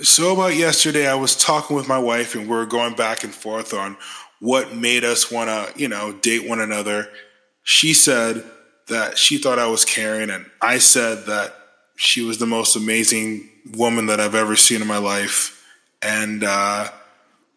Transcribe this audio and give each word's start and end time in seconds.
So 0.00 0.32
about 0.32 0.54
yesterday, 0.54 1.08
I 1.08 1.16
was 1.16 1.34
talking 1.34 1.74
with 1.74 1.88
my 1.88 1.98
wife, 1.98 2.36
and 2.36 2.44
we 2.44 2.54
were 2.54 2.66
going 2.66 2.94
back 2.94 3.24
and 3.24 3.34
forth 3.34 3.74
on 3.74 3.96
what 4.38 4.72
made 4.72 5.02
us 5.02 5.28
want 5.28 5.50
to, 5.50 5.80
you 5.80 5.88
know, 5.88 6.12
date 6.12 6.48
one 6.48 6.60
another. 6.60 7.08
She 7.64 7.94
said 7.94 8.44
that 8.86 9.18
she 9.18 9.38
thought 9.38 9.58
I 9.58 9.66
was 9.66 9.84
caring, 9.84 10.30
and 10.30 10.46
I 10.62 10.78
said 10.78 11.26
that 11.26 11.52
she 11.96 12.22
was 12.22 12.38
the 12.38 12.46
most 12.46 12.76
amazing 12.76 13.48
woman 13.76 14.06
that 14.06 14.20
I've 14.20 14.36
ever 14.36 14.54
seen 14.54 14.80
in 14.80 14.86
my 14.86 14.98
life. 14.98 15.66
And 16.00 16.44
uh, 16.44 16.90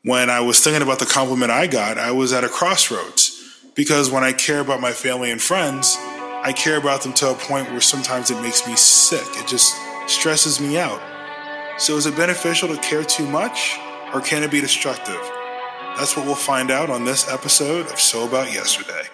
when 0.03 0.31
I 0.31 0.39
was 0.39 0.63
thinking 0.63 0.81
about 0.81 0.97
the 0.97 1.05
compliment 1.05 1.51
I 1.51 1.67
got, 1.67 1.99
I 1.99 2.09
was 2.09 2.33
at 2.33 2.43
a 2.43 2.49
crossroads 2.49 3.37
because 3.75 4.09
when 4.09 4.23
I 4.23 4.33
care 4.33 4.61
about 4.61 4.81
my 4.81 4.93
family 4.93 5.29
and 5.29 5.39
friends, 5.39 5.95
I 5.99 6.53
care 6.57 6.77
about 6.77 7.03
them 7.03 7.13
to 7.13 7.29
a 7.29 7.35
point 7.35 7.69
where 7.69 7.81
sometimes 7.81 8.31
it 8.31 8.41
makes 8.41 8.65
me 8.67 8.75
sick. 8.75 9.27
It 9.35 9.47
just 9.47 9.75
stresses 10.07 10.59
me 10.59 10.79
out. 10.79 10.99
So, 11.81 11.97
is 11.97 12.05
it 12.05 12.15
beneficial 12.15 12.67
to 12.69 12.79
care 12.79 13.03
too 13.03 13.25
much, 13.25 13.79
or 14.13 14.21
can 14.21 14.43
it 14.43 14.51
be 14.51 14.61
destructive? 14.61 15.19
That's 15.97 16.15
what 16.15 16.27
we'll 16.27 16.35
find 16.35 16.69
out 16.69 16.91
on 16.91 17.05
this 17.05 17.27
episode 17.27 17.87
of 17.87 17.99
So 17.99 18.27
About 18.27 18.53
Yesterday. 18.53 19.07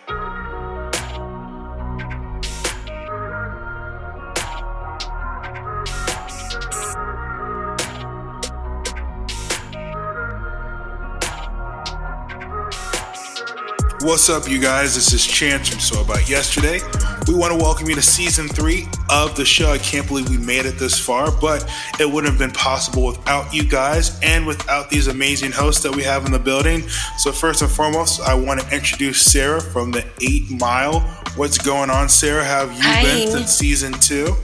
What's 14.02 14.30
up, 14.30 14.48
you 14.48 14.60
guys? 14.60 14.94
This 14.94 15.12
is 15.12 15.26
Chance 15.26 15.70
from 15.70 15.80
So 15.80 16.02
About 16.02 16.30
Yesterday. 16.30 16.80
We 17.28 17.34
want 17.34 17.52
to 17.52 17.58
welcome 17.58 17.90
you 17.90 17.96
to 17.96 18.02
season 18.02 18.48
three 18.48 18.88
of 19.10 19.36
the 19.36 19.44
show. 19.44 19.72
I 19.72 19.80
can't 19.80 20.08
believe 20.08 20.30
we 20.30 20.38
made 20.38 20.68
it 20.68 20.78
this 20.78 21.00
far, 21.00 21.32
but 21.32 21.68
it 22.00 22.06
wouldn't 22.06 22.32
have 22.32 22.38
been 22.38 22.52
possible 22.52 23.08
without 23.08 23.52
you 23.52 23.64
guys 23.68 24.20
and 24.22 24.46
without 24.46 24.92
these 24.92 25.08
amazing 25.08 25.52
hosts 25.52 25.82
that 25.82 25.96
we 25.96 26.04
have 26.04 26.28
in 26.28 26.32
the 26.32 26.38
building. 26.38 26.88
So, 27.18 27.32
first 27.32 27.64
and 27.64 27.72
foremost, 27.72 28.22
I 28.22 28.36
want 28.36 28.62
to 28.62 28.72
introduce 28.74 29.20
Sarah 29.20 29.60
from 29.60 29.92
the 29.92 30.06
Eight 30.22 30.52
Mile. 30.52 31.00
What's 31.36 31.58
going 31.58 31.90
on, 31.90 32.08
Sarah? 32.08 32.46
How 32.46 32.68
have 32.68 32.78
you 32.78 32.84
Hi. 32.84 33.02
been 33.02 33.28
since 33.30 33.52
season 33.52 33.94
two? 33.94 34.36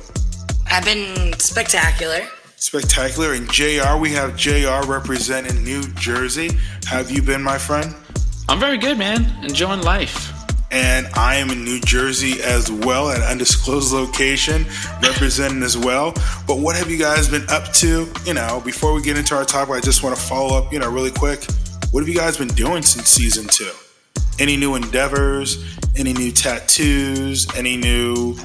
I've 0.66 0.84
been 0.84 1.38
spectacular. 1.38 2.22
Spectacular. 2.56 3.34
And 3.34 3.48
JR, 3.52 3.98
we 3.98 4.09
have 4.14 4.36
JR 4.36 4.81
representing 4.90 5.64
New 5.64 5.84
Jersey. 5.94 6.50
How 6.86 6.98
have 6.98 7.12
you 7.12 7.22
been, 7.22 7.44
my 7.44 7.59
friend? 7.59 7.94
I'm 8.50 8.60
very 8.60 8.78
good, 8.78 8.98
man. 8.98 9.26
Enjoying 9.44 9.82
life. 9.82 10.32
and 10.72 11.06
I 11.14 11.36
am 11.36 11.52
in 11.52 11.64
New 11.64 11.80
Jersey 11.82 12.42
as 12.42 12.72
well, 12.72 13.10
at 13.12 13.18
an 13.18 13.24
undisclosed 13.24 13.94
location, 13.94 14.66
representing 15.04 15.62
as 15.62 15.78
well. 15.78 16.14
But 16.48 16.58
what 16.60 16.76
have 16.76 16.90
you 16.90 16.98
guys 16.98 17.30
been 17.30 17.48
up 17.50 17.72
to? 17.74 18.12
You 18.26 18.34
know, 18.34 18.60
before 18.66 18.94
we 18.94 19.04
get 19.04 19.16
into 19.18 19.36
our 19.36 19.46
topic, 19.46 19.76
I 19.76 19.82
just 19.82 20.02
want 20.02 20.16
to 20.16 20.22
follow 20.22 20.58
up, 20.58 20.74
you 20.74 20.80
know, 20.80 20.90
really 20.90 21.12
quick. 21.12 21.46
What 21.92 22.00
have 22.02 22.10
you 22.10 22.16
guys 22.16 22.38
been 22.38 22.48
doing 22.50 22.82
since 22.82 23.08
season 23.08 23.46
two? 23.48 23.70
Any 24.40 24.58
new 24.58 24.74
endeavors? 24.74 25.64
Any 25.96 26.12
new 26.14 26.32
tattoos? 26.32 27.48
Any 27.56 27.78
new? 27.78 28.36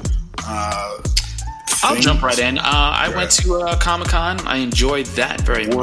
Uh, 0.45 1.01
I'll 1.81 1.95
jump 1.95 2.21
right 2.21 2.37
in. 2.37 2.59
Uh, 2.59 2.61
I 2.63 3.11
went 3.15 3.31
to 3.31 3.55
uh, 3.61 3.75
Comic 3.79 4.09
Con. 4.09 4.39
I 4.47 4.57
enjoyed 4.57 5.07
that 5.17 5.41
very 5.41 5.65
much. 5.65 5.75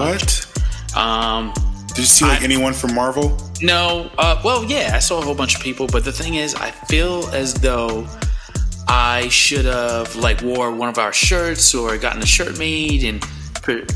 What? 0.47 0.97
Um, 0.97 1.53
Did 1.97 2.02
you 2.02 2.05
see 2.06 2.25
like 2.27 2.42
I- 2.42 2.44
anyone 2.44 2.75
from 2.75 2.94
Marvel? 2.94 3.36
no, 3.62 4.11
uh, 4.19 4.39
well, 4.44 4.64
yeah, 4.64 4.91
I 4.94 4.98
saw 4.98 5.19
a 5.19 5.22
whole 5.25 5.34
bunch 5.34 5.55
of 5.55 5.62
people, 5.62 5.86
but 5.86 6.05
the 6.05 6.12
thing 6.12 6.34
is, 6.34 6.55
I 6.55 6.70
feel 6.70 7.27
as 7.33 7.55
though 7.55 8.06
I 8.86 9.28
should 9.28 9.64
have 9.64 10.14
like 10.14 10.42
wore 10.42 10.70
one 10.70 10.91
of 10.91 10.98
our 10.98 11.12
shirts 11.12 11.75
or 11.75 11.97
gotten 11.97 12.22
a 12.22 12.27
shirt 12.27 12.58
made, 12.58 13.03
and 13.03 13.25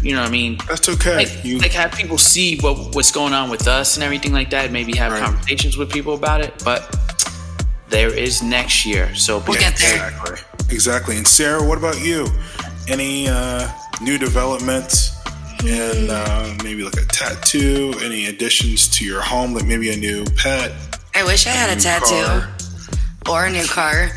you 0.02 0.14
know 0.14 0.22
what 0.22 0.28
I 0.28 0.32
mean. 0.32 0.58
That's 0.66 0.88
okay. 0.88 1.16
Like, 1.26 1.44
you, 1.44 1.58
like 1.58 1.72
have 1.72 1.92
people 1.92 2.16
see 2.18 2.58
what 2.60 2.94
what's 2.94 3.12
going 3.12 3.34
on 3.34 3.50
with 3.50 3.68
us 3.68 3.96
and 3.96 4.02
everything 4.02 4.32
like 4.32 4.48
that. 4.50 4.72
Maybe 4.72 4.96
have 4.96 5.12
Right. 5.12 5.22
conversations 5.22 5.76
with 5.76 5.90
people 5.92 6.14
about 6.14 6.40
it. 6.40 6.60
But 6.64 6.96
there 7.90 8.12
is 8.12 8.42
next 8.42 8.86
year, 8.86 9.14
so 9.14 9.38
We'll 9.46 9.60
get 9.60 9.76
there. 9.76 10.08
Exactly. 10.08 10.36
Exactly. 10.70 11.16
And 11.18 11.28
Sarah, 11.28 11.62
what 11.62 11.76
about 11.78 12.00
you? 12.02 12.26
Any 12.88 13.28
uh, 13.28 13.68
new 14.00 14.16
developments? 14.18 15.19
And 15.64 16.10
uh, 16.10 16.54
maybe 16.64 16.82
like 16.84 16.94
a 16.96 17.04
tattoo, 17.04 17.92
any 18.02 18.26
additions 18.26 18.88
to 18.98 19.04
your 19.04 19.20
home, 19.20 19.52
like 19.54 19.66
maybe 19.66 19.90
a 19.90 19.96
new 19.96 20.24
pet, 20.36 20.72
I 21.14 21.22
wish 21.24 21.46
I 21.46 21.50
had 21.50 21.76
a 21.76 21.80
tattoo 21.80 22.24
car. 22.24 22.48
or 23.28 23.46
a 23.46 23.50
new 23.50 23.66
car 23.66 24.10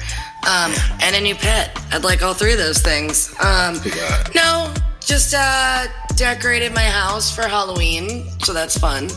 um, 0.47 0.71
and 1.01 1.15
a 1.15 1.21
new 1.21 1.35
pet. 1.35 1.77
I'd 1.91 2.03
like 2.03 2.21
all 2.23 2.33
three 2.33 2.53
of 2.53 2.59
those 2.59 2.79
things. 2.81 3.29
Um, 3.43 3.79
Yeah. 3.83 4.23
no, 4.35 4.73
just 5.01 5.33
uh, 5.37 5.87
decorated 6.15 6.73
my 6.73 6.85
house 6.85 7.33
for 7.35 7.41
Halloween, 7.43 8.29
so 8.39 8.53
that's 8.53 8.77
fun. 8.77 9.09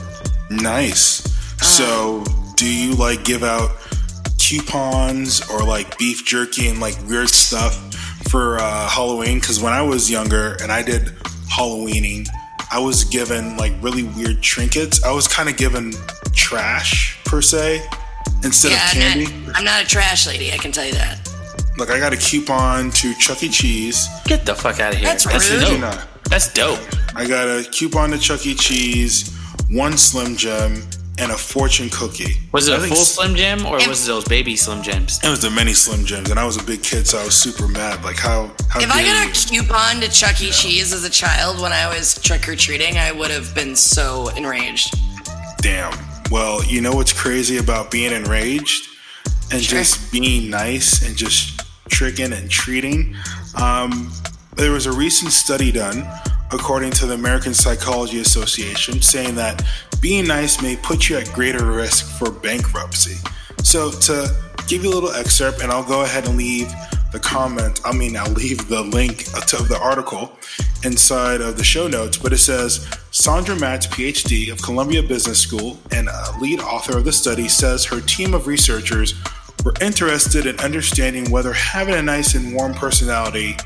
Nice. 0.51 1.23
So, 1.63 2.25
do 2.57 2.67
you 2.67 2.95
like 2.95 3.25
give 3.25 3.43
out 3.45 3.71
coupons 4.39 5.49
or 5.51 5.61
like 5.65 5.97
beef 5.99 6.25
jerky 6.25 6.69
and 6.69 6.81
like 6.81 6.97
weird 7.09 7.29
stuff 7.29 7.95
for 8.31 8.59
uh, 8.59 8.89
Halloween? 8.89 9.39
Because 9.41 9.61
when 9.61 9.73
I 9.73 9.83
was 9.83 10.11
younger 10.11 10.57
and 10.63 10.71
I 10.73 10.83
did 10.83 11.13
Halloweening, 11.57 12.29
I 12.71 12.79
was 12.79 13.05
given 13.05 13.57
like 13.57 13.73
really 13.81 14.03
weird 14.03 14.43
trinkets. 14.43 15.03
I 15.03 15.11
was 15.13 15.27
kind 15.27 15.49
of 15.49 15.57
given 15.57 15.93
trash 16.35 17.19
per 17.25 17.41
se 17.41 17.83
instead 18.45 18.73
yeah, 18.73 18.77
of 18.77 18.83
I'm 18.83 19.01
candy. 19.01 19.47
not, 19.47 19.57
I'm 19.57 19.65
not 19.65 19.83
a 19.83 19.87
trash 19.87 20.27
lady, 20.27 20.53
I 20.53 20.59
can 20.59 20.71
tell 20.71 20.85
you 20.85 20.93
that. 20.93 21.19
Look, 21.79 21.91
I 21.91 21.99
got 21.99 22.13
a 22.13 22.17
coupon 22.17 22.91
to 22.91 23.15
Chuck 23.15 23.43
E. 23.43 23.49
Cheese. 23.49 24.07
get 24.27 24.45
the 24.45 24.55
fuck 24.55 24.81
out 24.81 24.93
of 24.93 24.99
here. 24.99 25.09
That's 25.09 25.25
That's 25.25 25.51
rude. 25.51 25.61
dope. 25.61 25.95
You 25.95 26.01
That's 26.29 26.53
dope. 26.53 26.81
I 27.15 27.27
got 27.27 27.49
a 27.49 27.67
coupon 27.71 28.11
to 28.11 28.19
Chuck 28.19 28.47
E. 28.47 28.55
Cheese, 28.55 29.35
one 29.71 29.97
Slim 29.97 30.37
Jim, 30.37 30.83
and 31.19 31.33
a 31.33 31.37
fortune 31.37 31.89
cookie. 31.91 32.37
Was 32.53 32.69
it 32.69 32.79
I 32.79 32.85
a 32.85 32.89
full 32.89 32.97
Slim 32.97 33.35
Jim 33.37 33.65
or 33.67 33.79
If- 33.79 33.89
was 33.89 34.05
it 34.05 34.07
those 34.07 34.25
baby 34.25 34.55
Slim 34.57 34.83
Jims? 34.83 35.19
It 35.25 35.29
was 35.31 35.41
the 35.41 35.51
many 35.51 35.73
Slim 35.73 36.05
Jims, 36.05 36.31
and 36.31 36.39
I 36.39 36.45
was 36.45 36.57
a 36.59 36.63
big 36.63 36.83
kid, 36.83 37.07
so 37.07 37.19
I 37.19 37.25
was 37.25 37.35
super 37.35 37.67
mad. 37.69 38.05
Like 38.05 38.19
how 38.19 38.51
how 38.69 38.81
If 38.81 38.91
I 38.91 39.03
dare 39.03 39.25
got 39.27 39.51
you? 39.53 39.61
a 39.61 39.65
coupon 39.65 40.01
to 40.03 40.09
Chuck 40.11 40.41
E. 40.43 40.51
Cheese 40.51 40.93
as 40.93 41.05
a 41.05 41.11
child 41.11 41.61
when 41.61 41.73
I 41.73 41.87
was 41.89 42.15
trick 42.21 42.47
or 42.49 42.55
treating, 42.57 42.99
I 42.99 43.13
would 43.13 43.31
have 43.31 43.55
been 43.55 43.75
so 43.77 44.29
enraged. 44.37 44.95
Damn. 45.63 45.93
Well, 46.31 46.63
you 46.65 46.81
know 46.81 46.93
what's 46.93 47.13
crazy 47.13 47.57
about 47.59 47.91
being 47.91 48.13
enraged 48.13 48.85
and 49.53 49.63
Sure. 49.63 49.79
just 49.79 50.11
being 50.13 50.51
nice 50.51 51.03
and 51.03 51.17
just 51.17 51.63
tricking 51.89 52.33
and 52.33 52.51
treating? 52.51 53.17
Um, 53.55 54.13
there 54.57 54.73
was 54.73 54.87
a 54.87 54.93
recent 54.93 55.33
study 55.33 55.71
done, 55.73 56.07
according 56.51 56.91
to 56.93 57.07
the 57.07 57.15
American 57.15 57.55
Psychology 57.55 58.21
Association, 58.21 59.01
saying 59.03 59.37
that 59.37 59.63
being 60.01 60.27
nice 60.27 60.63
may 60.63 60.77
put 60.77 61.09
you 61.09 61.17
at 61.17 61.33
greater 61.33 61.65
risk 61.65 62.19
for 62.19 62.31
bankruptcy. 62.31 63.17
So, 63.63 63.91
to 63.91 64.35
give 64.69 64.85
you 64.85 64.91
a 64.91 64.95
little 64.95 65.13
excerpt, 65.13 65.63
and 65.63 65.71
I'll 65.71 65.85
go 65.85 66.03
ahead 66.03 66.27
and 66.27 66.37
leave 66.37 66.73
the 67.13 67.19
comment, 67.19 67.81
I 67.85 67.93
mean, 67.93 68.17
I'll 68.17 68.33
leave 68.33 68.69
the 68.69 68.83
link 68.83 69.25
to 69.25 69.63
the 69.63 69.79
article 69.81 70.37
inside 70.85 71.41
of 71.41 71.57
the 71.57 71.65
show 71.65 71.89
notes, 71.89 72.17
but 72.17 72.33
it 72.33 72.39
says 72.39 72.87
Sandra 73.11 73.57
Matz, 73.57 73.87
PhD 73.87 74.53
of 74.53 74.63
Columbia 74.63 75.03
Business 75.03 75.41
School 75.41 75.79
and 75.91 76.09
a 76.09 76.39
lead 76.41 76.61
author 76.61 76.99
of 76.99 77.05
the 77.05 77.13
study, 77.13 77.49
says 77.49 77.85
her 77.85 78.01
team 78.01 78.35
of 78.35 78.47
researchers 78.47 79.15
were 79.65 79.75
interested 79.81 80.47
in 80.47 80.59
understanding 80.61 81.31
whether 81.31 81.53
having 81.53 81.95
a 81.95 82.03
nice 82.03 82.35
and 82.35 82.55
warm 82.55 82.73
personality, 82.75 83.57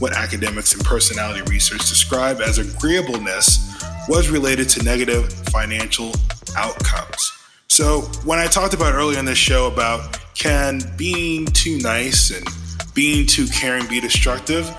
what 0.00 0.12
academics 0.12 0.74
and 0.74 0.84
personality 0.84 1.42
research 1.50 1.88
describe 1.88 2.40
as 2.40 2.58
agreeableness, 2.58 3.63
was 4.08 4.28
related 4.28 4.68
to 4.70 4.82
negative 4.82 5.32
financial 5.50 6.12
outcomes. 6.56 7.32
So, 7.68 8.02
when 8.24 8.38
I 8.38 8.46
talked 8.46 8.74
about 8.74 8.94
earlier 8.94 9.18
in 9.18 9.24
this 9.24 9.38
show 9.38 9.66
about 9.66 10.18
can 10.34 10.80
being 10.96 11.46
too 11.46 11.78
nice 11.78 12.30
and 12.30 12.46
being 12.94 13.26
too 13.26 13.46
caring 13.46 13.86
be 13.88 14.00
destructive, 14.00 14.70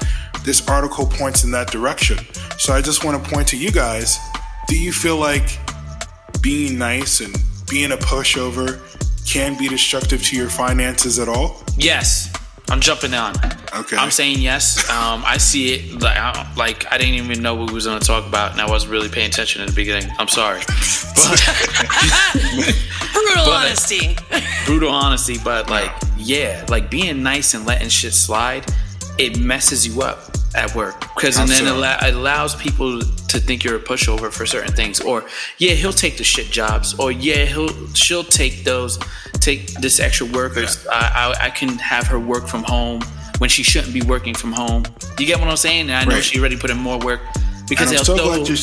this 0.43 0.67
article 0.67 1.05
points 1.05 1.43
in 1.43 1.51
that 1.51 1.71
direction. 1.71 2.19
So, 2.57 2.73
I 2.73 2.81
just 2.81 3.03
want 3.03 3.23
to 3.23 3.31
point 3.31 3.47
to 3.49 3.57
you 3.57 3.71
guys 3.71 4.17
do 4.67 4.79
you 4.79 4.91
feel 4.91 5.17
like 5.17 5.59
being 6.41 6.78
nice 6.78 7.21
and 7.21 7.35
being 7.69 7.91
a 7.91 7.97
pushover 7.97 8.81
can 9.25 9.57
be 9.57 9.67
destructive 9.67 10.23
to 10.23 10.35
your 10.35 10.49
finances 10.49 11.19
at 11.19 11.28
all? 11.28 11.61
Yes. 11.78 12.31
I'm 12.70 12.79
jumping 12.82 13.14
on. 13.14 13.35
Okay. 13.76 13.96
I'm 13.96 14.09
saying 14.12 14.40
yes. 14.40 14.90
Um, 14.90 15.23
I 15.26 15.38
see 15.38 15.76
it 15.76 16.02
like 16.02 16.17
I, 16.17 16.52
like 16.58 16.91
I 16.91 16.97
didn't 16.97 17.14
even 17.16 17.41
know 17.44 17.53
what 17.56 17.67
we 17.70 17.73
was 17.76 17.85
going 17.85 18.00
to 18.00 18.06
talk 18.06 18.26
about, 18.28 18.53
and 18.53 18.62
I 18.62 18.67
wasn't 18.70 18.91
really 18.91 19.09
paying 19.09 19.28
attention 19.28 19.62
in 19.62 19.67
the 19.67 19.73
beginning. 19.76 20.09
I'm 20.17 20.28
sorry, 20.28 20.62
but 21.16 21.41
Brutal 23.14 23.46
But- 23.46 23.66
honesty. 23.66 24.16
brutal 24.66 24.90
honesty. 24.90 25.38
But 25.44 25.70
like, 25.70 25.91
yeah, 26.17 26.66
like 26.70 26.90
being 26.90 27.22
nice 27.23 27.53
and 27.53 27.66
letting 27.66 27.90
shit 27.90 28.14
slide, 28.14 28.66
it 29.17 29.38
messes 29.40 29.85
you 29.85 30.02
up 30.02 30.32
at 30.56 30.73
work 30.73 31.00
because 31.16 31.38
and 31.38 31.50
then 31.50 31.66
so? 31.66 31.66
it, 31.66 31.78
allow, 31.78 31.97
it 32.08 32.14
allows 32.14 32.56
people 32.56 33.02
to 33.02 33.40
think 33.40 33.64
you're 33.66 33.76
a 33.76 33.79
pushover 33.79 34.32
for 34.32 34.46
certain 34.46 34.73
things. 34.73 35.02
Or 35.02 35.26
yeah, 35.58 35.73
he'll 35.73 35.94
take 35.94 36.17
the 36.17 36.23
shit 36.23 36.47
jobs. 36.47 36.97
Or 37.00 37.12
yeah, 37.12 37.46
he'll 37.46 37.94
she'll 37.94 38.23
take 38.23 38.64
those 38.64 38.97
take 39.45 39.71
this 39.81 39.99
extra 39.99 40.25
work. 40.27 40.57
Or 40.57 40.65
I, 40.91 41.33
I 41.39 41.45
I 41.47 41.49
can 41.51 41.69
have 41.77 42.07
her 42.07 42.19
work 42.19 42.47
from 42.47 42.63
home 42.63 43.01
when 43.39 43.49
she 43.49 43.63
shouldn't 43.63 43.93
be 43.93 44.01
working 44.01 44.33
from 44.33 44.51
home. 44.51 44.83
You 45.19 45.25
get 45.25 45.39
what 45.39 45.47
I'm 45.49 45.57
saying? 45.57 45.89
And 45.89 45.93
I 45.93 46.03
know 46.05 46.15
Right. 46.15 46.23
she 46.23 46.39
already 46.39 46.57
put 46.57 46.69
in 46.69 46.77
more 46.77 46.99
work. 46.99 47.21
because 47.69 47.89
And 47.91 47.99
I'm 47.99 48.05
so 48.05 48.15
glad 48.15 48.47
you. 48.49 48.55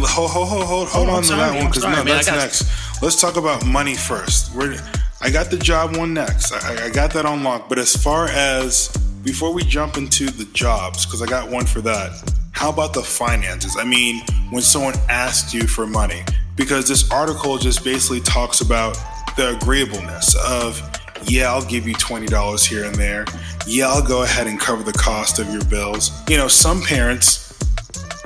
Hold, 0.00 0.30
hold, 0.30 0.48
hold, 0.48 0.66
hold, 0.66 0.88
hold 0.88 1.08
Oh, 1.08 1.10
on 1.12 1.16
I'm 1.18 1.22
to 1.24 1.36
that 1.36 1.54
one 1.56 1.66
because 1.68 1.82
sorry, 1.82 1.96
no, 1.96 2.04
man, 2.04 2.14
that's 2.14 2.26
got- 2.28 2.36
next. 2.38 3.02
Let's 3.02 3.20
talk 3.20 3.36
about 3.36 3.64
money 3.66 3.94
first. 3.94 4.54
We're, 4.54 4.76
I 5.20 5.30
got 5.30 5.50
the 5.50 5.56
job 5.56 5.96
one 5.96 6.12
next. 6.14 6.52
I, 6.52 6.86
I 6.86 6.90
got 6.90 7.12
that 7.14 7.24
on 7.26 7.42
lock. 7.42 7.68
But 7.68 7.78
as 7.78 7.96
far 7.96 8.26
as 8.28 8.88
before 9.24 9.52
we 9.52 9.62
jump 9.64 9.96
into 9.96 10.26
the 10.30 10.44
jobs, 10.52 11.04
because 11.06 11.22
I 11.22 11.26
got 11.26 11.50
one 11.50 11.66
for 11.66 11.80
that. 11.82 12.10
How 12.52 12.70
about 12.70 12.92
the 12.92 13.02
finances? 13.02 13.76
I 13.78 13.84
mean, 13.84 14.22
when 14.50 14.62
someone 14.62 14.94
asks 15.08 15.54
you 15.54 15.66
for 15.68 15.86
money, 15.86 16.22
because 16.56 16.86
this 16.88 17.08
article 17.10 17.56
just 17.58 17.84
basically 17.84 18.20
talks 18.20 18.60
about 18.60 18.96
the 19.38 19.56
agreeableness 19.56 20.34
of, 20.44 20.82
yeah, 21.22 21.46
I'll 21.52 21.64
give 21.64 21.86
you 21.86 21.94
$20 21.94 22.66
here 22.66 22.84
and 22.84 22.94
there. 22.96 23.24
Yeah, 23.68 23.86
I'll 23.86 24.06
go 24.06 24.24
ahead 24.24 24.48
and 24.48 24.58
cover 24.58 24.82
the 24.82 24.92
cost 24.92 25.38
of 25.38 25.48
your 25.52 25.64
bills. 25.66 26.10
You 26.28 26.36
know, 26.36 26.48
some 26.48 26.82
parents 26.82 27.56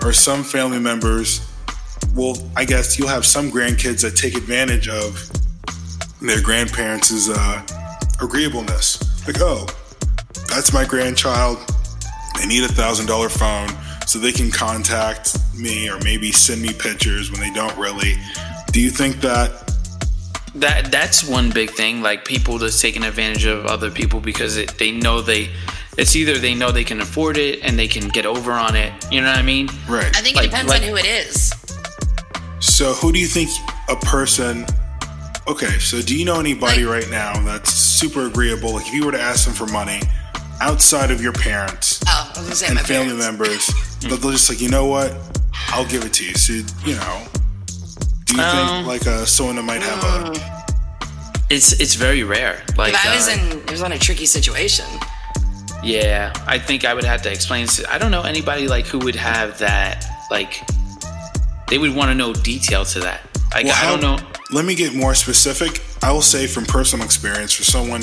or 0.02 0.14
some 0.14 0.42
family 0.42 0.78
members 0.78 1.46
will, 2.14 2.38
I 2.56 2.64
guess, 2.64 2.98
you'll 2.98 3.08
have 3.08 3.26
some 3.26 3.50
grandkids 3.50 4.00
that 4.00 4.16
take 4.16 4.34
advantage 4.34 4.88
of 4.88 5.30
their 6.22 6.40
grandparents' 6.40 7.28
uh, 7.28 7.62
agreeableness. 8.22 9.26
Like, 9.26 9.36
oh, 9.40 9.66
that's 10.48 10.72
my 10.72 10.86
grandchild. 10.86 11.58
They 12.38 12.46
need 12.46 12.64
a 12.64 12.72
thousand 12.72 13.04
dollar 13.04 13.28
phone 13.28 13.68
so 14.06 14.18
they 14.18 14.32
can 14.32 14.50
contact 14.50 15.36
me 15.54 15.90
or 15.90 15.98
maybe 16.00 16.32
send 16.32 16.62
me 16.62 16.72
pictures 16.72 17.30
when 17.30 17.40
they 17.40 17.52
don't 17.52 17.76
really. 17.76 18.14
Do 18.72 18.80
you 18.80 18.88
think 18.88 19.20
that? 19.20 19.61
That 20.54 20.90
that's 20.90 21.24
one 21.24 21.50
big 21.50 21.70
thing 21.70 22.02
like 22.02 22.24
people 22.24 22.58
just 22.58 22.80
taking 22.80 23.02
advantage 23.04 23.44
of 23.46 23.64
other 23.66 23.90
people 23.90 24.20
because 24.20 24.56
it, 24.56 24.76
they 24.78 24.90
know 24.90 25.20
they 25.22 25.50
it's 25.98 26.14
either 26.16 26.38
they 26.38 26.54
know 26.54 26.70
they 26.70 26.84
can 26.84 27.00
afford 27.00 27.36
it 27.38 27.60
and 27.62 27.78
they 27.78 27.88
can 27.88 28.08
get 28.08 28.26
over 28.26 28.52
on 28.52 28.76
it 28.76 28.92
you 29.10 29.20
know 29.20 29.28
what 29.28 29.38
i 29.38 29.42
mean 29.42 29.68
Right. 29.88 30.14
I 30.16 30.20
think 30.20 30.36
Like- 30.36 30.46
it 30.46 30.50
depends 30.50 30.70
like- 30.70 30.82
on 30.82 30.88
who 30.88 30.96
it 30.96 31.06
is. 31.06 31.52
So, 32.60 32.92
who 32.94 33.10
do 33.12 33.18
you 33.18 33.26
think 33.26 33.50
a 33.88 33.96
person? 33.96 34.64
Okay, 35.48 35.78
so 35.80 36.00
do 36.00 36.16
you 36.16 36.24
know 36.24 36.38
anybody 36.38 36.84
right 36.84 37.10
now 37.10 37.42
that's 37.44 37.72
super 37.74 38.26
agreeable? 38.26 38.74
Like, 38.74 38.86
if 38.86 38.94
you 38.94 39.04
were 39.04 39.10
to 39.10 39.20
ask 39.20 39.44
them 39.46 39.52
for 39.54 39.66
money 39.66 40.00
outside 40.60 41.10
of 41.10 41.20
your 41.20 41.32
parents 41.32 42.00
Oh, 42.06 42.32
I 42.36 42.48
was 42.48 42.62
and 42.62 42.76
my 42.76 42.82
family 42.82 43.16
parents. 43.18 43.26
members, 43.26 43.70
but 44.08 44.20
they'll 44.22 44.30
just 44.30 44.48
like, 44.48 44.60
you 44.60 44.68
know 44.68 44.86
what? 44.86 45.12
I'll 45.70 45.84
give 45.86 46.04
it 46.04 46.12
to 46.14 46.24
you. 46.24 46.34
So, 46.34 46.52
you 46.86 46.94
know, 46.94 47.26
do 48.32 48.38
you 48.40 48.42
Um, 48.48 48.84
think 48.84 48.86
like 48.86 49.06
uh, 49.06 49.24
someone 49.26 49.64
might 49.64 49.82
have 49.82 50.02
a? 50.04 50.32
it's 51.50 51.72
it's 51.80 51.94
very 51.94 52.22
rare 52.24 52.62
like 52.78 52.94
If 52.94 53.06
I 53.06 53.14
was 53.14 53.28
uh, 53.28 53.32
in, 53.32 53.58
it 53.62 53.70
was 53.70 53.82
on 53.82 53.92
a 53.92 53.98
tricky 53.98 54.26
situation. 54.26 54.86
yeah 55.82 56.32
i 56.46 56.58
think 56.58 56.84
i 56.84 56.94
would 56.94 57.04
have 57.04 57.20
to 57.22 57.30
explain 57.30 57.66
i 57.90 57.98
don't 57.98 58.12
know 58.12 58.22
anybody 58.22 58.68
like 58.68 58.86
who 58.86 58.98
would 59.00 59.16
have 59.16 59.58
that 59.58 60.06
like 60.30 60.52
they 61.68 61.76
would 61.78 61.92
want 61.94 62.08
to 62.08 62.14
know 62.14 62.32
detail 62.32 62.84
to 62.84 63.00
that 63.00 63.20
like 63.52 63.66
Well, 63.66 63.74
i 63.84 63.90
don't 63.90 64.00
know 64.00 64.18
Let 64.52 64.64
me 64.66 64.74
get 64.74 64.94
more 64.94 65.14
specific. 65.14 65.80
I 66.02 66.10
will 66.12 66.20
say 66.34 66.46
from 66.46 66.64
personal 66.66 67.06
experience, 67.06 67.52
for 67.58 67.64
someone 67.64 68.02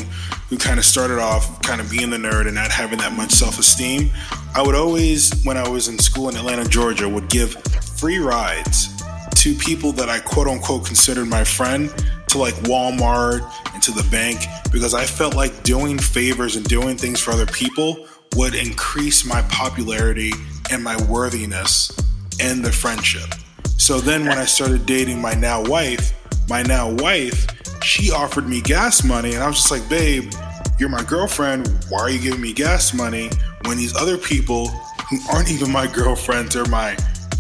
who 0.50 0.58
kind 0.58 0.80
of 0.80 0.86
started 0.86 1.20
off 1.20 1.44
kind 1.62 1.80
of 1.80 1.92
being 1.92 2.10
the 2.10 2.18
nerd 2.18 2.46
and 2.50 2.56
not 2.56 2.72
having 2.72 2.98
that 3.06 3.14
much 3.14 3.32
self 3.32 3.60
esteem, 3.60 4.10
I 4.56 4.62
would 4.66 4.74
always, 4.74 5.22
when 5.46 5.58
I 5.58 5.68
was 5.70 5.88
in 5.90 6.00
school 6.00 6.28
in 6.30 6.36
Atlanta, 6.36 6.66
Georgia, 6.68 7.08
would 7.08 7.30
give 7.30 7.54
free 8.02 8.18
rides 8.18 8.90
to 9.40 9.56
people 9.56 9.94
that 9.94 10.10
I 10.10 10.20
quote 10.20 10.50
unquote 10.50 10.86
considered 10.86 11.28
my 11.28 11.46
friend 11.46 11.90
to 12.28 12.38
like 12.38 12.56
Walmart 12.56 13.50
and 13.74 13.82
to 13.84 13.92
the 13.92 14.06
bank 14.12 14.38
because 14.70 14.94
I 14.94 15.06
felt 15.06 15.34
like 15.34 15.64
doing 15.64 15.98
favors 15.98 16.58
and 16.58 16.66
doing 16.66 16.98
things 16.98 17.22
for 17.22 17.32
other 17.32 17.46
people 17.46 18.06
would 18.36 18.54
increase 18.54 19.26
my 19.26 19.42
popularity 19.44 20.34
and 20.72 20.84
my 20.84 21.02
worthiness 21.06 21.98
in 22.42 22.62
the 22.62 22.72
friendship. 22.72 23.30
So 23.78 24.02
then 24.02 24.26
when 24.26 24.38
I 24.38 24.44
started 24.44 24.86
dating 24.86 25.22
my 25.22 25.36
now 25.36 25.64
wife, 25.64 26.12
my 26.50 26.62
now 26.62 26.92
wife, 26.96 27.48
she 27.82 28.12
offered 28.12 28.46
me 28.46 28.60
gas 28.60 29.06
money 29.06 29.36
and 29.36 29.42
I 29.42 29.48
was 29.48 29.56
just 29.56 29.72
like, 29.72 29.88
"Babe, 29.88 30.34
you're 30.78 30.90
my 30.90 31.04
girlfriend. 31.04 31.86
Why 31.88 32.02
are 32.02 32.10
you 32.10 32.20
giving 32.20 32.42
me 32.42 32.52
gas 32.52 32.94
money 32.94 33.30
when 33.64 33.78
these 33.78 33.96
other 33.96 34.18
people 34.18 34.68
who 35.10 35.18
aren't 35.32 35.50
even 35.50 35.72
my 35.72 35.88
girlfriends 36.00 36.58
or 36.58 36.66
my 36.66 36.98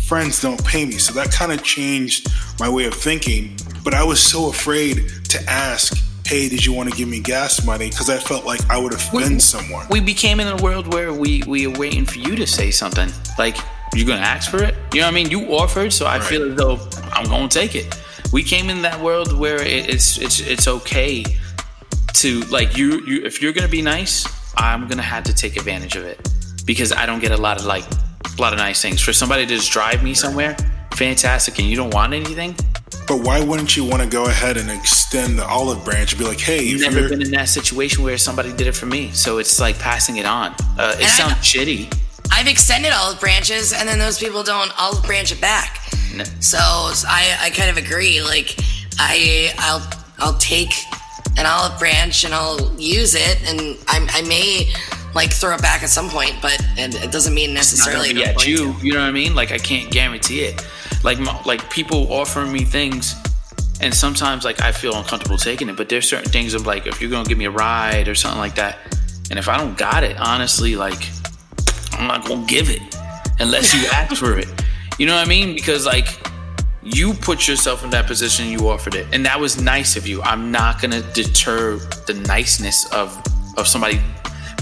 friends 0.09 0.41
don't 0.41 0.63
pay 0.65 0.83
me?" 0.85 0.97
So 1.05 1.13
that 1.13 1.31
kind 1.31 1.51
of 1.51 1.59
changed 1.63 2.27
my 2.59 2.69
way 2.75 2.85
of 2.91 2.95
thinking, 2.95 3.43
but 3.85 3.93
I 3.93 4.03
was 4.03 4.19
so 4.33 4.49
afraid 4.49 4.95
to 5.33 5.37
ask, 5.49 5.85
"Hey, 6.25 6.49
did 6.49 6.65
you 6.65 6.73
want 6.77 6.89
to 6.89 6.95
give 6.99 7.07
me 7.15 7.19
gas 7.33 7.63
money?" 7.71 7.89
because 7.89 8.09
I 8.09 8.17
felt 8.17 8.43
like 8.51 8.61
I 8.69 8.77
would 8.81 8.93
offend 8.93 9.41
someone. 9.41 9.85
we 9.89 10.01
became 10.13 10.37
in 10.43 10.47
a 10.47 10.59
world 10.65 10.85
where 10.93 11.11
we 11.13 11.31
we 11.53 11.59
are 11.67 11.77
waiting 11.83 12.05
for 12.11 12.19
you 12.25 12.33
to 12.35 12.47
say 12.47 12.71
something. 12.71 13.09
Like 13.37 13.57
you're 13.95 14.07
gonna 14.07 14.21
ask 14.21 14.51
for 14.51 14.61
it? 14.63 14.75
You 14.93 15.01
know 15.01 15.07
what 15.07 15.11
i 15.11 15.15
mean? 15.15 15.29
You 15.31 15.41
offered 15.53 15.91
so 15.91 16.05
i 16.05 16.19
feel 16.19 16.43
as 16.51 16.55
though 16.57 16.77
i'm 17.13 17.25
gonna 17.25 17.47
take 17.47 17.75
it. 17.75 17.87
We 18.31 18.43
came 18.43 18.69
in 18.69 18.83
that 18.83 18.99
world 19.01 19.29
where 19.43 19.61
it, 19.61 19.89
it's 19.93 20.17
it's 20.25 20.39
it's 20.39 20.67
okay 20.67 21.25
to 22.21 22.41
like 22.57 22.77
you 22.77 23.01
you 23.09 23.25
if 23.25 23.41
you're 23.41 23.53
gonna 23.53 23.75
be 23.79 23.81
nice 23.81 24.27
i'm 24.57 24.87
gonna 24.87 25.09
have 25.15 25.23
to 25.29 25.33
take 25.33 25.57
advantage 25.57 25.95
of 25.95 26.03
it. 26.03 26.17
Because 26.65 26.91
i 26.91 27.05
don't 27.07 27.21
get 27.25 27.31
a 27.31 27.41
lot 27.47 27.55
of 27.59 27.65
like 27.65 27.85
a 28.25 28.41
lot 28.41 28.53
of 28.53 28.59
nice 28.59 28.81
things 28.81 29.01
for 29.01 29.13
somebody 29.13 29.45
to 29.45 29.55
just 29.55 29.71
drive 29.71 30.03
me 30.03 30.13
somewhere 30.13 30.55
fantastic 30.95 31.57
and 31.59 31.67
you 31.67 31.75
don't 31.75 31.93
want 31.93 32.13
anything 32.13 32.55
But 33.07 33.21
why 33.21 33.39
wouldn't 33.43 33.75
you 33.77 33.85
want 33.85 34.01
to 34.03 34.07
go 34.09 34.25
ahead 34.25 34.57
and 34.57 34.69
extend 34.69 35.37
the 35.39 35.45
olive 35.45 35.83
branch 35.85 36.11
and 36.13 36.19
be 36.19 36.25
like, 36.27 36.39
"Hey, 36.39 36.61
you've 36.63 36.81
never 36.81 37.07
been 37.09 37.21
in 37.21 37.31
that 37.31 37.47
situation 37.49 38.03
where 38.03 38.17
somebody 38.17 38.51
did 38.53 38.67
it 38.67 38.75
for 38.75 38.85
me 38.85 39.11
so 39.13 39.37
it's 39.39 39.59
like 39.59 39.79
passing 39.79 40.17
it 40.17 40.25
on 40.25 40.51
uh, 40.77 40.95
it 40.95 40.95
And 40.97 41.03
I- 41.05 41.07
sounds 41.07 41.33
shitty 41.35 41.93
I've 42.31 42.47
extended 42.47 42.91
olive 42.93 43.19
branches, 43.19 43.73
and 43.73 43.89
then 43.89 43.97
those 43.97 44.19
people 44.19 44.43
don't 44.43 44.71
olive 44.79 45.03
branch 45.03 45.31
it 45.31 45.41
back. 45.41 45.79
No. 46.13 46.23
So 46.39 46.59
I, 46.59 47.35
I 47.41 47.49
kind 47.49 47.71
of 47.71 47.77
agree. 47.77 48.21
Like 48.21 48.55
I, 48.99 49.51
I'll, 49.57 49.81
I'll 50.19 50.37
take 50.37 50.71
an 51.37 51.47
olive 51.47 51.79
branch 51.79 52.25
and 52.25 52.33
I'll 52.35 52.79
use 52.79 53.15
it, 53.15 53.41
and 53.49 53.77
I, 53.87 54.07
I 54.19 54.21
may 54.27 54.71
like 55.13 55.31
throw 55.31 55.55
it 55.55 55.61
back 55.61 55.83
at 55.83 55.89
some 55.89 56.09
point, 56.09 56.35
but 56.41 56.57
it, 56.77 57.03
it 57.03 57.11
doesn't 57.11 57.33
mean 57.33 57.51
not 57.51 57.59
necessarily. 57.59 58.09
at 58.23 58.45
you. 58.45 58.73
to. 58.73 58.85
You 58.85 58.93
know 58.93 58.99
what 58.99 59.07
I 59.07 59.11
mean? 59.11 59.35
Like 59.35 59.51
I 59.51 59.57
can't 59.57 59.91
guarantee 59.91 60.41
it. 60.41 60.65
Like 61.03 61.19
mo- 61.19 61.41
like 61.45 61.69
people 61.69 62.11
offering 62.11 62.51
me 62.51 62.63
things, 62.63 63.15
and 63.81 63.93
sometimes 63.93 64.43
like 64.43 64.61
I 64.61 64.71
feel 64.71 64.95
uncomfortable 64.95 65.37
taking 65.37 65.69
it. 65.69 65.77
But 65.77 65.89
there's 65.89 66.07
certain 66.07 66.31
things 66.31 66.53
of 66.53 66.65
like 66.65 66.87
if 66.87 67.01
you're 67.01 67.09
gonna 67.09 67.27
give 67.27 67.37
me 67.37 67.45
a 67.45 67.51
ride 67.51 68.07
or 68.07 68.15
something 68.15 68.39
like 68.39 68.55
that, 68.55 68.77
and 69.29 69.39
if 69.39 69.47
I 69.47 69.57
don't 69.57 69.77
got 69.77 70.03
it, 70.03 70.17
honestly, 70.19 70.75
like 70.75 71.09
I'm 71.93 72.07
not 72.07 72.25
gonna 72.25 72.45
give 72.45 72.69
it 72.69 72.81
unless 73.39 73.73
you 73.73 73.87
ask 73.91 74.15
for 74.15 74.37
it. 74.37 74.47
You 74.97 75.05
know 75.05 75.15
what 75.15 75.25
I 75.25 75.29
mean? 75.29 75.55
Because 75.55 75.85
like 75.85 76.19
you 76.83 77.13
put 77.13 77.47
yourself 77.47 77.83
in 77.83 77.89
that 77.91 78.05
position, 78.05 78.47
you 78.47 78.69
offered 78.69 78.95
it, 78.95 79.07
and 79.11 79.25
that 79.25 79.39
was 79.39 79.61
nice 79.61 79.95
of 79.95 80.05
you. 80.05 80.21
I'm 80.21 80.51
not 80.51 80.81
gonna 80.81 81.01
deter 81.13 81.77
the 82.05 82.13
niceness 82.27 82.91
of 82.93 83.17
of 83.57 83.67
somebody 83.67 83.99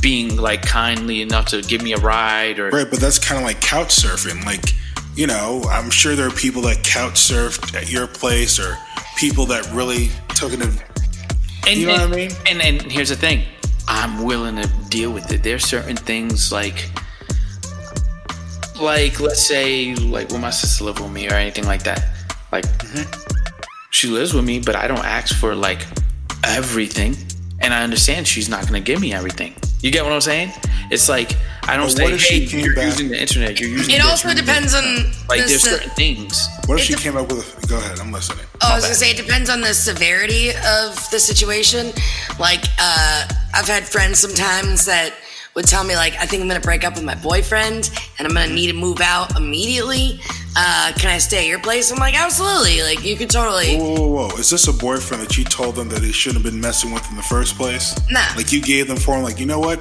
being 0.01 0.37
like 0.37 0.61
kindly 0.61 1.21
enough 1.21 1.47
to 1.47 1.61
give 1.61 1.81
me 1.81 1.93
a 1.93 1.97
ride 1.97 2.59
or 2.59 2.69
Right, 2.69 2.89
but 2.89 2.99
that's 2.99 3.19
kind 3.19 3.39
of 3.39 3.45
like 3.45 3.61
couch 3.61 3.89
surfing. 3.89 4.45
Like, 4.45 4.73
you 5.15 5.27
know, 5.27 5.63
I'm 5.69 5.89
sure 5.89 6.15
there 6.15 6.27
are 6.27 6.31
people 6.31 6.61
that 6.63 6.83
couch 6.83 7.15
surfed 7.15 7.75
at 7.75 7.91
your 7.91 8.07
place 8.07 8.59
or 8.59 8.77
people 9.17 9.45
that 9.47 9.69
really 9.71 10.09
took 10.29 10.53
it. 10.53 10.61
And, 10.61 11.79
You 11.79 11.87
know 11.87 11.93
and, 11.93 12.11
what 12.11 12.11
I 12.11 12.15
mean? 12.15 12.31
And 12.49 12.61
and 12.61 12.91
here's 12.91 13.09
the 13.09 13.15
thing, 13.15 13.43
I'm 13.87 14.23
willing 14.23 14.55
to 14.57 14.67
deal 14.89 15.11
with 15.11 15.31
it. 15.31 15.43
There's 15.43 15.65
certain 15.65 15.95
things 15.95 16.51
like, 16.51 16.89
like 18.79 19.19
let's 19.19 19.41
say 19.41 19.95
like 19.95 20.31
when 20.31 20.41
my 20.41 20.51
sister 20.51 20.83
live 20.83 20.99
with 20.99 21.11
me 21.11 21.27
or 21.29 21.33
anything 21.33 21.65
like 21.65 21.83
that. 21.83 22.05
Like 22.51 22.65
mm-hmm. 22.65 23.31
she 23.89 24.07
lives 24.07 24.33
with 24.33 24.45
me, 24.45 24.59
but 24.59 24.75
I 24.75 24.87
don't 24.87 25.05
ask 25.05 25.35
for 25.35 25.55
like 25.55 25.85
everything, 26.43 27.15
and 27.59 27.73
I 27.73 27.83
understand 27.83 28.27
she's 28.27 28.49
not 28.49 28.65
gonna 28.65 28.79
give 28.79 29.01
me 29.01 29.13
everything. 29.13 29.55
You 29.81 29.91
get 29.91 30.03
what 30.03 30.11
I'm 30.13 30.21
saying? 30.21 30.51
It's 30.89 31.07
like 31.09 31.35
I 31.63 31.75
don't 31.75 31.87
But 31.87 31.97
say, 31.97 32.03
what 32.03 32.13
if 32.13 32.21
she 32.21 32.45
hey, 32.45 32.61
you're 32.63 32.73
back- 32.75 32.85
using 32.85 33.09
the 33.09 33.19
internet. 33.21 33.59
You're 33.59 33.69
using 33.69 33.93
It 33.95 34.01
also 34.01 34.29
you're 34.29 34.35
depends 34.35 34.73
on 34.73 34.83
like 35.27 35.41
the 35.41 35.47
there's 35.47 35.61
se- 35.63 35.69
certain 35.71 35.89
things. 35.91 36.47
What 36.65 36.75
if 36.75 36.83
It 36.83 36.87
she 36.87 36.93
dep- 36.93 37.01
came 37.03 37.17
up 37.17 37.27
with 37.31 37.63
a. 37.63 37.67
Go 37.67 37.77
ahead, 37.77 37.99
I'm 37.99 38.11
listening. 38.11 38.45
Oh, 38.61 38.69
I 38.71 38.75
was 38.75 38.83
bad. 38.83 38.87
gonna 38.89 38.95
say 38.95 39.11
it 39.11 39.17
depends 39.17 39.49
on 39.49 39.61
the 39.61 39.73
severity 39.73 40.49
of 40.51 41.09
the 41.11 41.19
situation. 41.19 41.91
Like, 42.39 42.63
uh, 42.79 43.27
I've 43.53 43.67
had 43.67 43.83
friends 43.87 44.17
sometimes 44.19 44.85
that 44.85 45.13
would 45.57 45.65
tell 45.65 45.83
me 45.83 45.95
like, 45.95 46.13
I 46.17 46.27
think 46.27 46.43
I'm 46.43 46.47
gonna 46.47 46.59
break 46.59 46.83
up 46.83 46.93
with 46.93 47.03
my 47.03 47.15
boyfriend 47.15 47.89
and 48.19 48.27
I'm 48.27 48.33
gonna 48.35 48.53
need 48.53 48.67
to 48.67 48.73
move 48.73 49.01
out 49.01 49.35
immediately. 49.35 50.21
Uh, 50.55 50.91
can 50.95 51.09
I 51.09 51.17
stay 51.17 51.39
at 51.39 51.47
your 51.47 51.57
place? 51.57 51.91
I'm 51.91 51.97
like, 51.97 52.13
absolutely. 52.13 52.83
Like, 52.83 53.03
you 53.03 53.15
could 53.15 53.31
totally. 53.31 53.75
Whoa, 53.75 53.95
whoa, 53.95 54.07
whoa. 54.07 54.37
Is 54.37 54.51
this 54.51 54.67
a 54.67 54.73
boyfriend 54.73 55.23
that 55.23 55.35
you 55.35 55.43
told 55.43 55.75
them 55.75 55.89
that 55.89 56.01
they 56.01 56.11
shouldn't 56.11 56.43
have 56.43 56.51
been 56.51 56.61
messing 56.61 56.93
with 56.93 57.09
in 57.09 57.15
the 57.15 57.23
first 57.23 57.57
place? 57.57 57.95
Nah. 58.11 58.21
Like, 58.35 58.51
you 58.51 58.61
gave 58.61 58.87
them 58.87 58.97
for 58.97 59.15
him, 59.15 59.23
like, 59.23 59.39
you 59.39 59.47
know 59.47 59.59
what? 59.59 59.79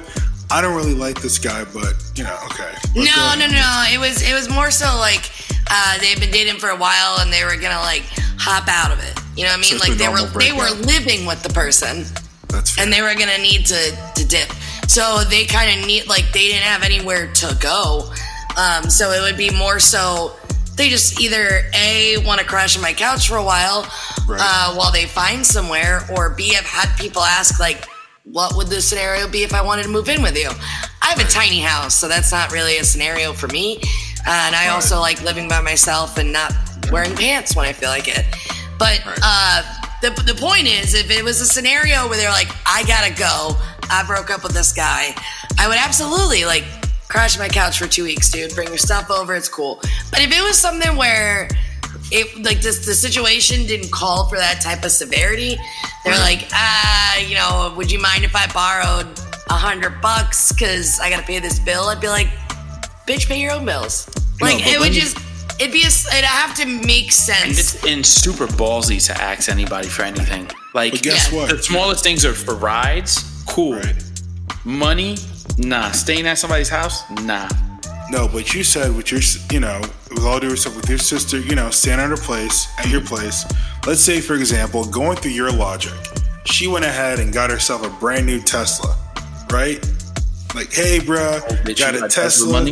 I 0.49 0.61
don't 0.61 0.75
really 0.75 0.95
like 0.95 1.21
this 1.21 1.37
guy, 1.37 1.63
but, 1.65 1.93
you 2.15 2.23
know, 2.23 2.37
okay. 2.45 2.73
No, 2.95 3.03
ahead. 3.03 3.39
no, 3.39 3.47
no. 3.47 3.83
It 3.91 3.99
was 3.99 4.27
it 4.27 4.33
was 4.33 4.49
more 4.49 4.71
so 4.71 4.85
like 4.97 5.29
uh, 5.69 5.99
they 5.99 6.07
had 6.07 6.19
been 6.19 6.31
dating 6.31 6.57
for 6.57 6.69
a 6.69 6.75
while 6.75 7.19
and 7.19 7.31
they 7.31 7.43
were 7.43 7.55
gonna 7.55 7.81
like 7.81 8.03
hop 8.39 8.67
out 8.67 8.91
of 8.91 9.03
it. 9.03 9.13
You 9.37 9.43
know 9.43 9.49
what 9.51 9.59
I 9.59 9.61
mean? 9.61 9.77
a 9.77 9.89
like 9.89 9.97
they 9.99 10.07
were 10.07 10.17
normal 10.17 10.39
they 10.39 10.53
were 10.53 10.71
living 10.87 11.27
with 11.27 11.43
the 11.43 11.49
person. 11.53 12.05
That's 12.47 12.71
fair. 12.71 12.83
and 12.83 12.93
they 12.93 13.01
were 13.01 13.13
gonna 13.13 13.37
need 13.37 13.65
to 13.67 13.91
to 14.15 14.25
dip. 14.25 14.49
So 14.87 15.23
they 15.29 15.45
kind 15.45 15.79
of 15.79 15.85
need 15.87 16.07
like 16.07 16.31
they 16.33 16.47
didn't 16.47 16.63
have 16.63 16.83
anywhere 16.83 17.31
to 17.33 17.57
go. 17.59 18.11
Um, 18.57 18.89
so 18.89 19.11
it 19.11 19.21
would 19.21 19.37
be 19.37 19.51
more 19.51 19.79
so 19.79 20.33
they 20.75 20.89
just 20.89 21.19
either 21.19 21.61
a 21.75 22.17
want 22.25 22.39
to 22.39 22.45
crash 22.45 22.75
on 22.75 22.81
my 22.81 22.93
couch 22.93 23.27
for 23.27 23.35
a 23.37 23.43
while 23.43 23.81
Right. 24.27 24.39
uh, 24.41 24.73
while 24.75 24.91
they 24.91 25.05
find 25.05 25.45
somewhere, 25.45 26.01
or 26.15 26.29
b 26.31 26.55
I've 26.57 26.65
had 26.65 26.95
people 26.97 27.21
ask 27.21 27.59
like, 27.59 27.85
what 28.23 28.55
would 28.57 28.67
the 28.67 28.81
scenario 28.81 29.27
be 29.27 29.43
if 29.43 29.53
I 29.53 29.61
wanted 29.61 29.83
to 29.83 29.89
move 29.89 30.09
in 30.09 30.21
with 30.21 30.37
you? 30.37 30.49
I 31.01 31.07
have 31.07 31.19
a 31.19 31.23
tiny 31.31 31.61
house, 31.61 31.95
so 31.95 32.07
that's 32.07 32.31
not 32.31 32.51
really 32.51 32.77
a 32.77 32.83
scenario 32.83 33.31
for 33.33 33.47
me, 33.47 33.77
and 34.27 34.55
I 34.55 34.67
also 34.69 34.99
like 34.99 35.23
living 35.23 35.47
by 35.47 35.61
myself 35.61 36.17
and 36.17 36.33
not 36.33 36.53
wearing 36.91 37.15
pants 37.15 37.55
when 37.55 37.65
I 37.65 37.71
feel 37.73 37.89
like 37.89 38.07
it. 38.07 38.25
But 38.77 39.03
Right. 39.05 39.19
uh, 39.23 39.63
the 40.01 40.09
the 40.25 40.35
point 40.35 40.67
is, 40.67 40.93
if 40.93 41.09
it 41.09 41.23
was 41.23 41.41
a 41.41 41.45
scenario 41.45 42.07
where 42.07 42.17
they're 42.17 42.29
like, 42.29 42.49
I 42.65 42.83
gotta 42.83 43.13
go, 43.13 43.57
I 43.89 44.03
broke 44.05 44.29
up 44.29 44.43
with 44.43 44.53
this 44.53 44.73
guy, 44.73 45.15
I 45.57 45.67
would 45.67 45.77
absolutely 45.77 46.45
like 46.45 46.63
crash 47.07 47.39
my 47.39 47.47
couch 47.47 47.79
for 47.79 47.87
two 47.87 48.03
weeks, 48.03 48.29
dude. 48.29 48.53
Bring 48.53 48.67
your 48.67 48.77
stuff 48.77 49.09
over, 49.09 49.35
it's 49.35 49.49
cool. 49.49 49.79
But 50.11 50.21
if 50.21 50.31
it 50.31 50.41
was 50.41 50.57
something 50.57 50.95
where 50.95 51.49
it 52.11 52.43
like 52.43 52.61
this 52.61 52.85
the 52.85 52.93
situation 52.93 53.65
didn't 53.65 53.91
call 53.91 54.27
for 54.29 54.37
that 54.37 54.61
type 54.61 54.83
of 54.83 54.91
severity, 54.91 55.57
they're 56.03 56.19
like, 56.19 56.47
ah, 56.53 57.17
you 57.19 57.35
know, 57.35 57.73
would 57.75 57.91
you 57.91 57.99
mind 57.99 58.23
if 58.23 58.35
I 58.35 58.47
borrowed 58.53 59.07
a 59.49 59.53
hundred 59.53 60.01
bucks 60.01 60.51
because 60.51 60.99
I 60.99 61.09
gotta 61.09 61.25
pay 61.25 61.39
this 61.39 61.59
bill? 61.59 61.83
I'd 61.85 62.01
be 62.01 62.09
like, 62.09 62.27
bitch, 63.07 63.27
pay 63.27 63.41
your 63.41 63.53
own 63.53 63.65
bills. 63.65 64.07
Like 64.39 64.59
but 64.59 64.67
it 64.67 64.79
would 64.79 64.91
just. 64.91 65.17
It'd 65.59 65.73
be 65.73 65.83
a, 65.83 65.87
s- 65.87 66.07
it'd 66.13 66.23
have 66.25 66.55
to 66.57 66.65
make 66.65 67.05
And 67.05 67.13
sense. 67.13 67.59
it's 67.59 67.85
and 67.85 68.05
super 68.05 68.45
ballsy 68.47 69.03
to 69.07 69.21
ask 69.21 69.49
anybody 69.49 69.87
for 69.87 70.03
anything. 70.03 70.47
Like 70.73 70.91
But 70.93 71.01
guess 71.01 71.31
Yeah. 71.31 71.39
what? 71.39 71.49
the 71.49 71.61
smallest 71.63 72.03
things 72.03 72.25
are 72.25 72.33
for 72.33 72.55
rides, 72.55 73.23
cool. 73.47 73.73
Right. 73.79 73.95
Money, 74.65 75.17
nah. 75.57 75.91
Staying 75.91 76.27
at 76.27 76.37
somebody's 76.37 76.69
house, 76.69 77.03
nah. 77.23 77.47
No, 78.09 78.27
but 78.27 78.53
you 78.53 78.63
said 78.63 78.95
with 78.95 79.11
your, 79.11 79.21
you 79.51 79.59
know, 79.59 79.81
with 80.11 80.23
all 80.23 80.39
due 80.39 80.49
respect, 80.51 80.75
with 80.77 80.89
your 80.89 80.97
sister, 80.99 81.39
you 81.39 81.55
know, 81.55 81.69
staying 81.71 81.99
at 81.99 82.09
her 82.09 82.17
place, 82.17 82.67
at 82.77 82.87
your 82.87 83.01
place. 83.01 83.45
Let's 83.85 84.01
say, 84.01 84.21
for 84.21 84.35
example, 84.35 84.85
going 84.85 85.17
through 85.17 85.31
your 85.31 85.51
logic, 85.51 85.93
she 86.45 86.67
went 86.67 86.85
ahead 86.85 87.19
and 87.19 87.33
got 87.33 87.49
herself 87.49 87.83
a 87.85 87.89
brand 87.99 88.25
new 88.25 88.39
Tesla, 88.41 88.95
right? 89.51 89.83
Like, 90.55 90.73
hey, 90.73 90.99
bruh, 90.99 91.39
bitch, 91.63 91.79
got 91.79 91.93
a 91.95 91.99
Tesla 92.07 92.09
Tesla. 92.09 92.51
money? 92.51 92.71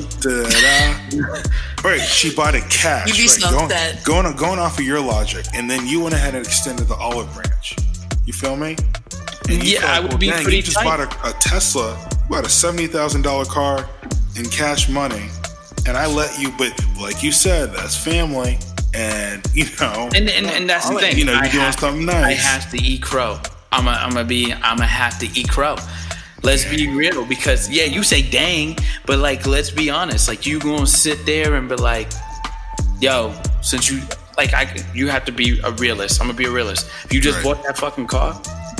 right, 1.84 2.00
she 2.01 2.34
bought 2.34 2.55
it 2.55 2.63
cash. 2.70 3.08
You'd 3.08 3.17
be 3.38 3.44
right, 3.46 3.51
going, 3.51 3.65
upset. 3.65 4.03
going, 4.03 4.36
going 4.36 4.60
off 4.60 4.79
of 4.79 4.86
your 4.86 5.00
logic, 5.00 5.46
and 5.53 5.70
then 5.70 5.86
you 5.86 6.01
went 6.01 6.15
ahead 6.15 6.34
and 6.36 6.46
extended 6.46 6.88
the 6.88 6.96
olive 6.96 7.32
branch. 7.34 7.75
You 8.25 8.34
feel 8.34 8.55
me? 8.55 8.75
And 9.50 9.63
you 9.63 9.74
Yeah, 9.75 9.82
feel 9.82 9.89
I 9.89 10.00
would 10.00 10.20
be 10.20 10.29
dang, 10.29 10.41
pretty 10.44 10.58
You 10.58 10.63
just 10.63 10.77
tight. 10.77 10.84
bought 10.86 11.00
a, 11.00 11.29
a 11.29 11.34
Tesla, 11.39 11.96
you 12.12 12.29
bought 12.29 12.46
a 12.46 12.50
seventy 12.50 12.88
thousand 12.88 13.22
dollar 13.22 13.46
car 13.46 13.88
in 14.36 14.46
cash 14.46 14.89
money, 14.89 15.27
and 15.88 15.96
I 15.96 16.08
let 16.08 16.39
you. 16.39 16.51
But 16.58 16.74
like 17.00 17.22
you 17.22 17.32
said, 17.32 17.72
that's 17.74 17.96
family, 17.96 18.58
and 18.96 19.46
you 19.53 19.65
know, 19.79 20.10
And 20.15 20.27
and, 20.29 20.48
and 20.48 20.67
that's 20.70 20.86
I'll 20.88 20.94
the 20.94 21.01
let 21.01 21.10
thing. 21.12 21.20
You 21.20 21.25
know, 21.25 21.34
you're 21.34 21.44
I 21.44 21.50
doing 21.50 21.63
have- 21.65 21.79
something 21.79 22.05
nice. 22.05 22.25
I 22.25 22.32
have 22.34 22.72
to 22.72 22.77
eat 22.82 23.03
crow. 23.03 23.39
I'm 23.72 23.88
a, 23.88 23.91
I'm 23.91 24.10
gonna 24.12 24.24
be 24.24 24.51
I'm 24.53 24.77
gonna 24.77 24.88
have 24.88 25.20
to 25.20 25.27
eat 25.39 25.50
crow. 25.50 25.75
Let's 26.45 26.63
be 26.65 26.87
real 26.87 27.25
because 27.25 27.69
yeah, 27.69 27.85
you 27.85 28.03
say 28.03 28.21
dang, 28.21 28.77
but 29.05 29.17
like 29.19 29.45
let's 29.47 29.71
be 29.71 29.89
honest. 29.89 30.27
Like 30.27 30.45
you 30.45 30.59
gonna 30.59 30.85
sit 30.87 31.25
there 31.25 31.55
and 31.55 31.67
be 31.67 31.75
like, 31.75 32.11
yo, 33.01 33.33
since 33.61 33.89
you 33.89 34.01
like 34.37 34.53
I 34.53 34.73
you 34.93 35.07
have 35.07 35.25
to 35.25 35.31
be 35.31 35.59
a 35.63 35.71
realist. 35.71 36.21
I'm 36.21 36.27
gonna 36.27 36.37
be 36.37 36.45
a 36.45 36.51
realist. 36.51 36.87
If 37.03 37.13
you 37.13 37.19
just 37.19 37.37
Right. 37.37 37.45
bought 37.55 37.63
that 37.63 37.77
fucking 37.77 38.07
car, 38.07 38.39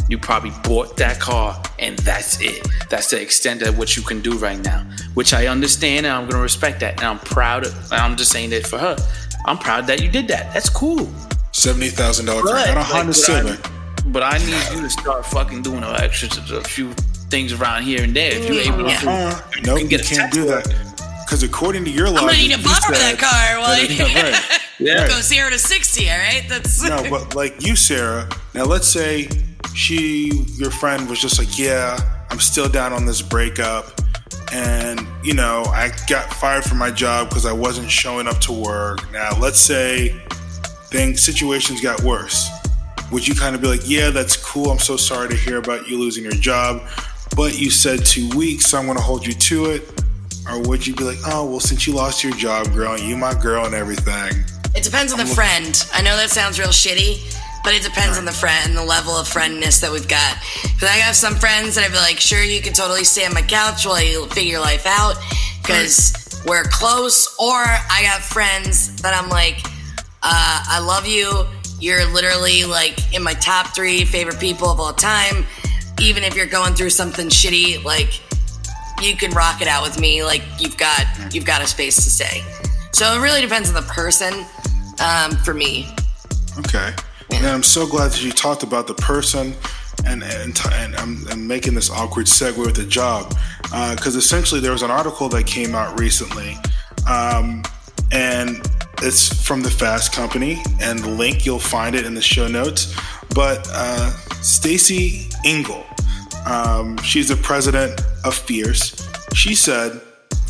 you 0.10 0.18
probably 0.20 0.52
bought 0.64 0.96
that 0.98 1.20
car 1.20 1.60
and 1.80 1.98
that's 2.00 2.40
it. 2.40 2.68
That's 2.90 3.10
the 3.10 3.20
extent 3.20 3.64
of 3.64 3.78
what 3.80 3.98
you 3.98 4.04
can 4.04 4.22
do 4.22 4.34
right 4.38 4.60
now. 4.60 4.86
Which 5.16 5.34
I 5.34 5.48
understand 5.48 6.06
and 6.06 6.14
I'm 6.16 6.30
gonna 6.30 6.44
respect 6.44 6.80
that. 6.82 6.98
And 7.00 7.04
I'm 7.04 7.20
proud 7.20 7.66
of 7.66 7.74
and 7.92 8.00
I'm 8.00 8.16
just 8.16 8.32
saying 8.32 8.52
that 8.52 8.68
for 8.68 8.78
her. 8.78 8.96
I'm 9.48 9.58
proud 9.58 9.88
that 9.88 10.02
you 10.04 10.10
did 10.10 10.28
that. 10.28 10.54
That's 10.54 10.70
cool. 10.70 11.10
seventy 11.52 11.90
thousand 11.90 12.28
dollar 12.28 12.44
car, 12.44 12.54
But, 12.54 12.68
not 12.68 12.78
a 12.78 12.84
Honda 12.84 13.14
Civic. 13.14 13.60
I, 13.66 13.70
but 14.08 14.22
I 14.22 14.38
need 14.38 14.64
you 14.76 14.82
to 14.84 14.90
start 14.90 15.26
fucking 15.26 15.64
doing 15.64 15.84
a 15.84 15.92
extra 15.94 16.30
a 16.58 16.64
few 16.64 16.94
things 17.30 17.54
around 17.54 17.84
here 17.84 18.04
and 18.04 18.16
there. 18.16 18.32
If 18.34 18.48
you're 18.50 18.62
able 18.62 18.88
Yeah. 18.88 19.00
to, 19.00 19.10
Uh, 19.10 19.40
nope, 19.64 19.92
you 19.92 20.00
can't 20.00 20.32
do 20.32 20.46
that. 20.46 20.66
Because 21.26 21.42
according 21.44 21.86
to 21.86 21.92
your 21.92 22.08
logic, 22.10 22.22
I'm 22.22 22.28
gonna 22.28 22.38
need 22.38 22.52
to 22.54 22.58
you 22.60 22.64
borrow 22.64 22.92
that 22.98 23.18
car. 23.18 23.60
While 23.60 23.82
Yeah, 23.90 24.32
right. 24.32 24.42
yeah. 24.80 25.08
go 25.08 25.20
zero 25.22 25.50
to 25.50 25.58
sixty. 25.58 26.10
All 26.10 26.18
right, 26.18 26.44
that's 26.48 26.84
No, 26.84 27.04
but 27.10 27.36
like 27.42 27.66
you, 27.66 27.76
Sarah. 27.76 28.30
Now 28.54 28.66
let's 28.66 28.88
say 28.88 29.28
she, 29.74 30.32
your 30.58 30.70
friend, 30.72 31.10
was 31.10 31.20
just 31.20 31.40
like, 31.40 31.58
"Yeah, 31.58 31.98
I'm 32.30 32.40
still 32.40 32.70
down 32.70 32.94
on 32.94 33.06
this 33.08 33.22
breakup, 33.24 34.00
and 34.54 35.06
you 35.24 35.34
know, 35.34 35.64
I 35.66 35.92
got 36.08 36.32
fired 36.32 36.64
from 36.64 36.78
my 36.78 36.92
job 36.92 37.30
because 37.30 37.46
I 37.48 37.52
wasn't 37.54 37.90
showing 37.90 38.28
up 38.28 38.40
to 38.42 38.52
work." 38.54 39.12
Now 39.12 39.36
let's 39.40 39.60
say 39.60 40.16
things 40.92 41.22
situations 41.22 41.82
got 41.82 42.02
worse. 42.02 42.48
Would 43.12 43.28
you 43.28 43.34
kind 43.34 43.56
of 43.56 43.62
be 43.62 43.68
like, 43.68 43.82
"Yeah, 43.90 44.12
that's 44.12 44.38
cool. 44.38 44.70
I'm 44.72 44.80
so 44.80 44.96
sorry 44.96 45.30
to 45.30 45.36
hear 45.36 45.58
about 45.58 45.88
you 45.88 45.98
losing 46.00 46.24
your 46.24 46.34
job, 46.34 46.82
but 47.36 47.60
you 47.60 47.70
said 47.70 48.06
two 48.06 48.30
weeks, 48.36 48.68
so 48.68 48.78
I'm 48.78 48.86
going 48.86 48.98
to 48.98 49.04
hold 49.04 49.26
you 49.26 49.34
to 49.34 49.66
it." 49.66 50.04
Or 50.48 50.62
would 50.62 50.86
you 50.86 50.94
be 50.96 51.04
like, 51.04 51.18
"Oh, 51.26 51.46
well, 51.46 51.60
since 51.60 51.88
you 51.88 51.94
lost 51.94 52.24
your 52.24 52.34
job, 52.34 52.74
girl, 52.74 52.98
you 52.98 53.18
my 53.18 53.34
girl 53.34 53.66
and 53.66 53.74
everything." 53.74 54.44
It 54.76 54.84
depends 54.84 55.14
on 55.14 55.20
the 55.20 55.26
friend. 55.26 55.84
I 55.94 56.02
know 56.02 56.18
that 56.18 56.30
sounds 56.30 56.60
real 56.60 56.70
shitty, 56.70 57.36
but 57.64 57.74
it 57.74 57.82
depends 57.82 58.18
on 58.18 58.26
the 58.26 58.32
friend 58.32 58.70
and 58.70 58.78
the 58.78 58.84
level 58.84 59.14
of 59.14 59.26
friendness 59.26 59.80
that 59.82 59.92
we've 59.92 60.08
got. 60.08 60.38
Because 60.64 60.90
I 60.90 60.98
have 60.98 61.16
some 61.16 61.36
friends 61.36 61.76
that 61.76 61.86
I'd 61.86 61.92
be 61.92 61.98
like, 61.98 62.20
sure, 62.20 62.44
you 62.44 62.62
can 62.62 62.74
totally 62.74 63.06
stay 63.06 63.26
on 63.26 63.34
my 63.34 63.42
couch 63.42 63.86
while 63.86 64.04
you 64.04 64.28
figure 64.28 64.60
life 64.60 64.86
out 64.86 65.16
because 65.62 66.42
we're 66.46 66.66
close. 66.66 67.34
Or 67.40 67.56
I 67.56 68.04
got 68.04 68.22
friends 68.22 69.02
that 69.02 69.14
I'm 69.20 69.30
like, 69.30 69.60
uh, 70.22 70.64
I 70.68 70.80
love 70.80 71.08
you. 71.08 71.46
You're 71.80 72.06
literally 72.06 72.66
like 72.66 73.14
in 73.14 73.24
my 73.24 73.34
top 73.34 73.74
three 73.74 74.06
favorite 74.06 74.40
people 74.40 74.70
of 74.70 74.80
all 74.80 74.94
time. 74.94 75.46
Even 76.02 76.24
if 76.24 76.36
you're 76.36 76.46
going 76.46 76.74
through 76.74 76.90
something 76.92 77.30
shitty, 77.30 77.84
like 77.84 78.22
you 79.02 79.16
can 79.16 79.32
rock 79.32 79.62
it 79.62 79.68
out 79.68 79.84
with 79.84 80.00
me. 80.00 80.24
Like 80.24 80.44
you've 80.60 80.78
got 80.78 81.06
you've 81.34 81.46
got 81.46 81.62
a 81.62 81.68
space 81.68 81.96
to 81.96 82.10
stay. 82.10 82.44
So 82.92 83.14
it 83.14 83.22
really 83.22 83.42
depends 83.42 83.70
on 83.70 83.76
the 83.76 83.90
person. 83.92 84.46
Um, 85.00 85.32
for 85.44 85.54
me, 85.54 85.94
Okay. 86.60 86.94
And 87.32 87.46
I'm 87.46 87.64
so 87.64 87.86
glad 87.86 88.12
that 88.12 88.24
you 88.24 88.32
talked 88.32 88.64
about 88.64 88.88
the 88.88 88.94
person 88.94 89.54
and 90.06 90.24
and, 90.24 90.60
and 90.72 90.96
I'm, 90.96 91.26
I'm 91.30 91.48
making 91.48 91.74
this 91.74 91.90
awkward 91.90 92.28
segue 92.28 92.58
with 92.58 92.76
the 92.76 92.86
job 92.86 93.36
because 93.64 94.16
essentially 94.16 94.62
there 94.62 94.72
was 94.72 94.84
an 94.84 94.92
article 94.92 95.28
that 95.30 95.46
came 95.46 95.76
out 95.76 96.00
recently 96.00 96.58
um, 97.10 97.64
and 98.12 98.66
it's 99.02 99.46
from 99.46 99.62
the 99.62 99.70
Fast 99.70 100.14
Company 100.14 100.62
and 100.80 101.00
the 101.00 101.10
link 101.10 101.46
you'll 101.46 101.60
find 101.60 101.96
it 101.96 102.06
in 102.06 102.14
the 102.14 102.22
show 102.22 102.48
notes. 102.48 102.96
But 103.34 103.68
uh, 103.72 104.12
Stacey 104.42 105.28
Engle, 105.44 105.84
um, 106.46 106.98
she's 106.98 107.30
the 107.30 107.36
president 107.36 108.02
of 108.24 108.36
Fierce. 108.36 109.08
She 109.34 109.56
said 109.56 110.00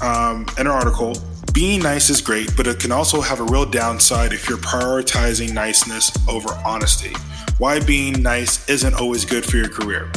um, 0.02 0.46
in 0.58 0.66
her 0.66 0.72
article, 0.72 1.16
being 1.54 1.82
nice 1.82 2.10
is 2.10 2.20
great, 2.20 2.56
but 2.58 2.68
it 2.68 2.80
can 2.80 2.92
also 2.92 3.22
have 3.22 3.40
a 3.40 3.44
real 3.44 3.66
downside 3.66 4.34
if 4.34 4.50
you're 4.50 4.58
prioritizing 4.58 5.54
niceness 5.54 6.12
over 6.28 6.50
honesty. 6.66 7.14
Why 7.58 7.80
being 7.80 8.22
nice 8.22 8.68
isn't 8.68 8.94
always 8.96 9.24
good 9.24 9.46
for 9.46 9.56
your 9.56 9.70
career. 9.70 10.12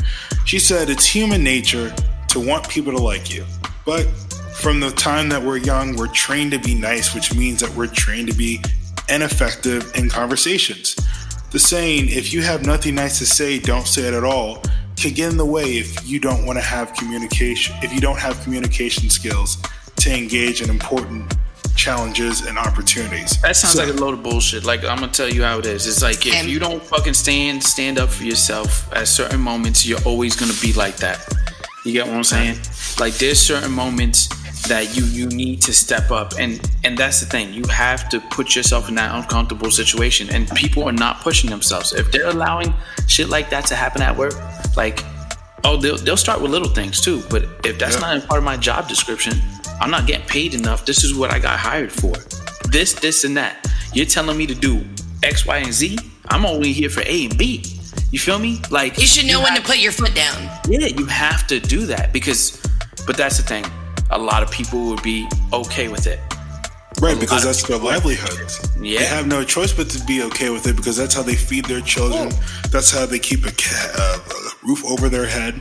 She 0.45 0.59
said 0.59 0.91
it's 0.91 1.07
human 1.07 1.45
nature 1.45 1.95
to 2.29 2.41
want 2.41 2.69
people 2.69 2.93
to 2.93 2.99
like 2.99 3.33
you, 3.33 3.45
but 3.87 4.05
from 4.53 4.81
the 4.81 4.91
time 4.91 5.29
that 5.29 5.41
we're 5.41 5.59
young, 5.59 5.95
we're 5.95 6.09
trained 6.09 6.51
to 6.51 6.59
be 6.59 6.75
nice, 6.75 7.15
which 7.15 7.33
means 7.33 7.61
that 7.61 7.73
we're 7.77 7.87
trained 7.87 8.29
to 8.29 8.35
be 8.35 8.61
ineffective 9.09 9.93
in 9.95 10.11
conversations. 10.11 10.97
The 11.53 11.61
saying, 11.61 12.09
if 12.09 12.33
you 12.33 12.43
have 12.43 12.67
nothing 12.67 12.97
nice 12.97 13.21
to 13.21 13.27
say, 13.27 13.61
don't 13.61 13.87
say 13.87 14.09
it 14.09 14.15
at 14.15 14.25
all, 14.25 14.63
can 14.99 15.13
get 15.15 15.31
in 15.31 15.37
the 15.37 15.47
way 15.47 15.79
if 15.79 16.07
you 16.09 16.19
don't 16.21 16.45
want 16.47 16.59
to 16.59 16.65
have 16.65 16.93
communication, 16.95 17.75
if 17.83 17.93
you 17.93 18.01
don't 18.01 18.19
have 18.19 18.41
communication 18.43 19.09
skills 19.11 19.59
to 19.97 20.17
engage 20.17 20.63
in 20.63 20.71
important 20.71 21.35
challenges 21.77 22.45
and 22.47 22.59
opportunities. 22.59 23.41
That 23.43 23.57
sounds 23.57 23.75
So- 23.75 23.85
like 23.85 23.95
a 23.95 23.97
load 23.97 24.15
of 24.15 24.23
bullshit. 24.23 24.65
Like 24.65 24.81
I'm 24.85 24.99
gonna 24.99 25.09
tell 25.13 25.29
you 25.33 25.43
how 25.45 25.59
it 25.59 25.67
is. 25.67 25.87
It's 25.87 26.03
like 26.03 26.27
if 26.27 26.47
you 26.47 26.59
don't 26.59 26.83
fucking 26.83 27.15
stand 27.15 27.63
stand 27.63 27.99
up 27.99 28.11
for 28.11 28.25
yourself 28.25 28.89
at 28.93 29.07
certain 29.09 29.41
moments, 29.41 29.87
you're 29.87 30.03
always 30.05 30.35
gonna 30.35 30.53
be 30.61 30.73
like 30.73 30.97
that. 30.99 31.21
You 31.85 31.93
get 31.93 32.07
what 32.07 32.17
I'm 32.17 32.25
saying? 32.25 32.59
Like 32.99 33.15
there's 33.19 33.39
certain 33.39 33.71
moments 33.73 34.29
that 34.67 34.97
you 34.97 35.05
you 35.05 35.27
need 35.29 35.63
to 35.63 35.73
step 35.73 36.11
up 36.11 36.33
and 36.39 36.61
and 36.85 36.99
that's 36.99 37.21
the 37.21 37.27
thing. 37.27 37.55
You 37.55 37.63
have 37.71 38.09
to 38.09 38.19
put 38.31 38.57
yourself 38.57 38.89
in 38.89 38.97
that 38.97 39.15
uncomfortable 39.15 39.71
situation 39.71 40.29
and 40.31 40.51
people 40.57 40.83
are 40.85 40.93
not 40.93 41.21
pushing 41.21 41.49
themselves. 41.49 41.93
If 41.93 42.11
they're 42.11 42.27
allowing 42.29 42.75
shit 43.07 43.29
like 43.29 43.51
that 43.51 43.67
to 43.67 43.77
happen 43.77 44.03
at 44.03 44.17
work, 44.17 44.35
like 44.83 45.05
oh 45.65 45.77
they'll 45.83 45.99
they'll 46.05 46.17
start 46.27 46.41
with 46.41 46.51
little 46.57 46.73
things 46.81 47.01
too. 47.07 47.19
But 47.29 47.43
if 47.71 47.75
that's 47.79 47.97
Yep. 47.97 48.01
not 48.07 48.13
a 48.17 48.27
part 48.29 48.39
of 48.39 48.45
my 48.53 48.57
job 48.69 48.89
description, 48.89 49.35
I'm 49.81 49.91
not 49.91 50.07
getting 50.07 50.27
paid 50.27 50.55
enough. 50.55 50.87
This 50.87 51.05
is 51.05 51.11
what 51.21 51.31
I 51.37 51.39
got 51.49 51.59
hired 51.59 51.93
for. 51.93 52.15
This, 52.71 52.93
this, 52.95 53.25
and 53.25 53.37
that. 53.37 53.55
You're 53.95 54.07
telling 54.07 54.37
me 54.37 54.47
to 54.47 54.55
do 54.55 54.85
X, 55.23 55.45
Y, 55.47 55.57
and 55.59 55.73
Z. 55.73 55.99
I'm 56.31 56.45
only 56.47 56.73
here 56.73 56.91
for 56.91 57.03
A 57.17 57.17
and 57.27 57.37
B. 57.37 57.65
You 58.13 58.19
feel 58.19 58.39
me? 58.39 58.61
Like 58.71 58.99
you 58.99 59.07
should 59.07 59.27
know 59.27 59.41
when 59.45 59.53
have- 59.55 59.63
to 59.65 59.69
put 59.73 59.79
your 59.79 59.93
foot 59.93 60.15
down. 60.15 60.37
yeah, 60.69 60.87
you 60.99 61.07
have 61.07 61.47
to 61.49 61.59
do 61.61 61.81
that 61.93 62.13
because, 62.13 62.43
but 63.07 63.17
that's 63.17 63.37
the 63.41 63.43
thing. 63.53 63.65
A 64.11 64.19
lot 64.19 64.43
of 64.45 64.51
people 64.51 64.79
would 64.91 65.03
be 65.03 65.27
okay 65.53 65.89
with 65.89 66.07
it. 66.07 66.19
Right, 67.01 67.19
because 67.19 67.45
that's 67.45 67.63
their 67.63 67.79
livelihood. 67.79 68.51
Yeah. 68.81 68.99
They 69.01 69.07
have 69.07 69.27
no 69.27 69.45
choice 69.45 69.73
but 69.73 69.89
to 69.91 70.05
be 70.05 70.23
okay 70.25 70.51
with 70.51 70.67
it 70.67 70.77
because 70.77 70.97
that's 70.97 71.15
how 71.15 71.23
they 71.23 71.37
feed 71.37 71.65
their 71.67 71.81
children. 71.81 72.31
That's 72.71 72.91
how 72.91 73.07
they 73.07 73.19
keep 73.19 73.47
a, 73.47 73.53
ca- 73.53 73.93
uh, 73.97 74.19
a 74.31 74.67
roof 74.67 74.85
over 74.85 75.09
their 75.09 75.27
head. 75.27 75.61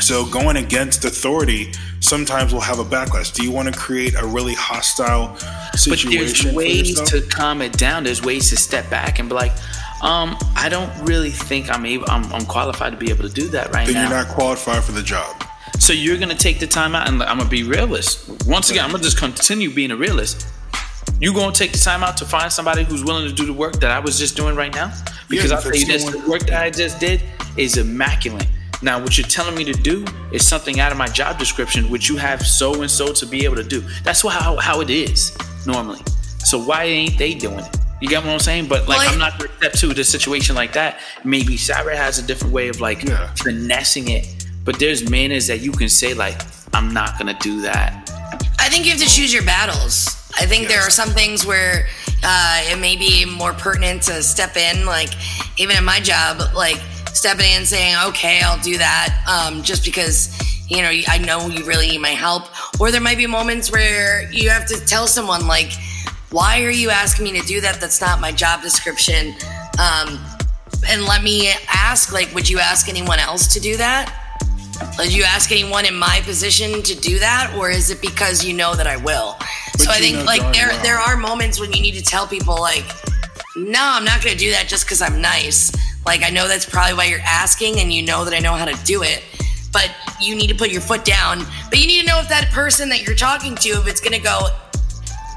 So 0.00 0.26
going 0.26 0.56
against 0.56 1.04
authority 1.04 1.72
sometimes 2.00 2.52
will 2.52 2.60
have 2.60 2.80
a 2.80 2.84
backlash. 2.84 3.32
Do 3.32 3.44
you 3.44 3.52
want 3.52 3.72
to 3.72 3.78
create 3.78 4.14
a 4.20 4.26
really 4.26 4.54
hostile 4.54 5.36
situation? 5.76 6.50
But 6.50 6.54
there's 6.54 6.54
ways 6.54 7.00
to 7.10 7.20
calm 7.22 7.62
it 7.62 7.72
down. 7.74 8.02
There's 8.02 8.22
ways 8.22 8.50
to 8.50 8.56
step 8.56 8.90
back 8.90 9.20
and 9.20 9.28
be 9.28 9.36
like, 9.36 9.52
um, 10.02 10.36
I 10.56 10.68
don't 10.68 10.90
really 11.06 11.30
think 11.30 11.70
I'm 11.70 11.86
able. 11.86 12.06
I'm, 12.10 12.30
I'm 12.32 12.44
qualified 12.44 12.92
to 12.92 12.98
be 12.98 13.10
able 13.10 13.22
to 13.28 13.32
do 13.32 13.48
that 13.50 13.72
right 13.72 13.86
then 13.86 13.94
now. 13.94 14.08
Then 14.08 14.10
you're 14.10 14.26
not 14.26 14.34
qualified 14.34 14.82
for 14.82 14.92
the 14.92 15.02
job. 15.02 15.44
So 15.78 15.92
you're 15.92 16.18
gonna 16.18 16.34
take 16.34 16.60
the 16.60 16.66
time 16.66 16.94
out, 16.94 17.08
and 17.08 17.22
I'm 17.22 17.38
gonna 17.38 17.48
be 17.50 17.62
realist. 17.62 18.46
Once 18.46 18.70
again, 18.70 18.84
I'm 18.84 18.90
gonna 18.90 19.02
just 19.02 19.18
continue 19.18 19.72
being 19.72 19.90
a 19.90 19.96
realist. 19.96 20.46
You 21.20 21.32
gonna 21.32 21.52
take 21.52 21.72
the 21.72 21.78
time 21.78 22.02
out 22.02 22.16
to 22.18 22.24
find 22.24 22.52
somebody 22.52 22.84
who's 22.84 23.04
willing 23.04 23.26
to 23.28 23.32
do 23.32 23.46
the 23.46 23.52
work 23.52 23.74
that 23.80 23.90
I 23.90 23.98
was 24.00 24.18
just 24.18 24.36
doing 24.36 24.56
right 24.56 24.74
now? 24.74 24.92
Because 25.28 25.50
Yeah, 25.50 25.56
I'll 25.56 25.62
tell 25.62 25.74
you 25.74 25.86
this, 25.86 26.04
the 26.04 26.18
work 26.28 26.42
that 26.46 26.62
I 26.62 26.70
just 26.70 27.00
did 27.00 27.22
is 27.56 27.76
immaculate. 27.78 28.46
Now, 28.82 29.00
what 29.00 29.16
you're 29.16 29.26
telling 29.26 29.54
me 29.56 29.64
to 29.64 29.72
do 29.72 30.04
is 30.32 30.46
something 30.46 30.80
out 30.80 30.92
of 30.92 30.98
my 30.98 31.06
job 31.06 31.38
description, 31.38 31.88
which 31.88 32.08
you 32.08 32.16
have 32.16 32.46
so 32.46 32.82
and 32.82 32.90
so 32.90 33.12
to 33.14 33.26
be 33.26 33.44
able 33.44 33.56
to 33.56 33.62
do. 33.64 33.82
That's 34.02 34.22
wha- 34.22 34.30
how 34.32 34.56
how 34.56 34.80
it 34.80 34.90
is 34.90 35.34
normally. 35.66 36.00
So 36.38 36.58
why 36.58 36.84
ain't 36.84 37.16
they 37.16 37.32
doing 37.32 37.60
it? 37.60 37.76
You 38.02 38.08
get 38.08 38.22
what 38.22 38.32
I'm 38.32 38.38
saying? 38.40 38.66
But 38.66 38.86
like, 38.88 38.98
Well, 38.98 39.08
I- 39.08 39.12
I'm 39.12 39.18
not 39.18 39.38
gonna 39.38 39.50
step 39.56 39.72
to 39.74 39.94
the 39.94 40.04
situation 40.04 40.54
like 40.54 40.72
that. 40.74 40.98
Maybe 41.22 41.56
Sarah 41.56 41.96
has 41.96 42.18
a 42.18 42.22
different 42.22 42.52
way 42.52 42.68
of 42.68 42.80
like 42.80 43.02
Yeah. 43.04 43.30
finessing 43.36 44.08
it. 44.08 44.26
But 44.64 44.78
there's 44.78 45.08
manners 45.08 45.46
that 45.46 45.60
you 45.60 45.72
can 45.72 45.88
say 45.88 46.12
like, 46.12 46.42
I'm 46.74 46.92
not 46.92 47.18
gonna 47.18 47.38
do 47.40 47.62
that. 47.62 48.10
I 48.58 48.68
think 48.68 48.84
you 48.84 48.90
have 48.90 49.00
to 49.00 49.06
choose 49.08 49.32
your 49.32 49.42
battles. 49.44 50.16
I 50.36 50.46
think 50.46 50.68
there 50.68 50.80
are 50.80 50.90
some 50.90 51.10
things 51.10 51.46
where 51.46 51.86
uh, 52.22 52.60
it 52.64 52.78
may 52.80 52.96
be 52.96 53.24
more 53.24 53.52
pertinent 53.52 54.02
to 54.04 54.22
step 54.22 54.56
in, 54.56 54.86
like 54.86 55.10
even 55.58 55.76
in 55.76 55.84
my 55.84 56.00
job, 56.00 56.40
like 56.54 56.80
stepping 57.12 57.46
in 57.46 57.58
and 57.58 57.66
saying, 57.66 57.94
"Okay, 58.08 58.40
I'll 58.42 58.60
do 58.60 58.78
that," 58.78 59.22
um, 59.28 59.62
just 59.62 59.84
because 59.84 60.30
you 60.68 60.82
know 60.82 60.90
I 61.08 61.18
know 61.18 61.48
you 61.48 61.64
really 61.64 61.88
need 61.88 62.00
my 62.00 62.10
help. 62.10 62.44
Or 62.80 62.90
there 62.90 63.00
might 63.00 63.18
be 63.18 63.26
moments 63.26 63.70
where 63.70 64.30
you 64.32 64.50
have 64.50 64.66
to 64.66 64.84
tell 64.84 65.06
someone, 65.06 65.46
like, 65.46 65.72
"Why 66.30 66.62
are 66.62 66.70
you 66.70 66.90
asking 66.90 67.24
me 67.24 67.40
to 67.40 67.46
do 67.46 67.60
that? 67.60 67.80
That's 67.80 68.00
not 68.00 68.20
my 68.20 68.32
job 68.32 68.62
description." 68.62 69.34
Um, 69.78 70.18
and 70.88 71.04
let 71.04 71.22
me 71.22 71.50
ask, 71.72 72.12
like, 72.12 72.34
would 72.34 72.48
you 72.48 72.58
ask 72.58 72.88
anyone 72.88 73.18
else 73.18 73.46
to 73.54 73.60
do 73.60 73.76
that? 73.76 74.23
Did 74.96 75.14
you 75.14 75.24
ask 75.24 75.52
anyone 75.52 75.86
in 75.86 75.94
my 75.94 76.20
position 76.24 76.82
to 76.82 76.94
do 76.94 77.18
that, 77.18 77.54
or 77.56 77.70
is 77.70 77.90
it 77.90 78.00
because 78.00 78.44
you 78.44 78.54
know 78.54 78.74
that 78.74 78.86
I 78.86 78.96
will? 78.96 79.36
so 79.76 79.90
I 79.90 79.98
think 79.98 80.24
like 80.24 80.40
there 80.52 80.68
well. 80.68 80.82
there 80.82 80.98
are 80.98 81.16
moments 81.16 81.60
when 81.60 81.72
you 81.72 81.82
need 81.82 81.94
to 81.94 82.02
tell 82.02 82.26
people 82.26 82.56
like, 82.60 82.84
no, 83.56 83.80
I'm 83.80 84.04
not 84.04 84.22
going 84.22 84.32
to 84.32 84.38
do 84.38 84.50
that 84.52 84.68
just 84.68 84.84
because 84.84 85.02
I'm 85.02 85.20
nice. 85.20 85.72
Like 86.06 86.22
I 86.22 86.30
know 86.30 86.48
that's 86.48 86.68
probably 86.68 86.94
why 86.94 87.04
you're 87.04 87.20
asking, 87.20 87.80
and 87.80 87.92
you 87.92 88.02
know 88.02 88.24
that 88.24 88.34
I 88.34 88.38
know 88.38 88.54
how 88.54 88.64
to 88.64 88.84
do 88.84 89.02
it. 89.02 89.22
But 89.72 89.90
you 90.20 90.36
need 90.36 90.48
to 90.48 90.54
put 90.54 90.70
your 90.70 90.80
foot 90.80 91.04
down. 91.04 91.44
But 91.68 91.80
you 91.80 91.86
need 91.86 92.00
to 92.02 92.06
know 92.06 92.20
if 92.20 92.28
that 92.28 92.50
person 92.52 92.88
that 92.90 93.04
you're 93.04 93.16
talking 93.16 93.56
to, 93.56 93.68
if 93.70 93.88
it's 93.88 94.00
going 94.00 94.12
to 94.12 94.22
go 94.22 94.46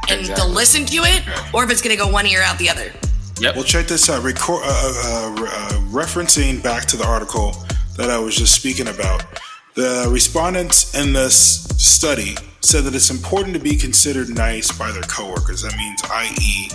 and 0.10 0.20
Exactly. 0.20 0.46
to 0.46 0.52
listen 0.52 0.86
to 0.86 0.98
it, 0.98 1.24
or 1.54 1.64
if 1.64 1.72
it's 1.72 1.82
going 1.82 1.96
to 1.98 2.02
go 2.02 2.08
one 2.10 2.28
ear 2.28 2.42
out 2.44 2.58
the 2.60 2.70
other. 2.70 2.94
Yep. 3.40 3.56
Well, 3.56 3.64
check 3.64 3.88
this 3.88 4.10
out. 4.10 4.24
Record, 4.24 4.62
uh, 4.64 4.68
uh, 4.68 5.36
uh, 5.38 5.44
uh, 5.44 5.70
referencing 5.90 6.62
back 6.62 6.86
to 6.86 6.98
the 6.98 7.06
article 7.06 7.56
that 7.98 8.10
I 8.10 8.18
was 8.18 8.36
just 8.36 8.56
speaking 8.56 8.88
about, 8.88 9.26
the 9.74 10.08
respondents 10.12 10.96
in 10.96 11.14
this 11.14 11.66
study 11.78 12.36
said 12.62 12.84
that 12.84 12.96
it's 12.96 13.10
important 13.10 13.54
to 13.54 13.60
be 13.60 13.76
considered 13.76 14.30
nice 14.30 14.72
by 14.72 14.92
their 14.92 15.04
coworkers. 15.04 15.62
That 15.62 15.76
means, 15.78 16.02
i.e., 16.12 16.70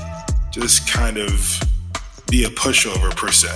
just 0.50 0.88
kind 0.88 1.18
of 1.18 1.60
be 2.30 2.44
a 2.44 2.48
pushover 2.48 3.14
per 3.14 3.30
se. 3.30 3.50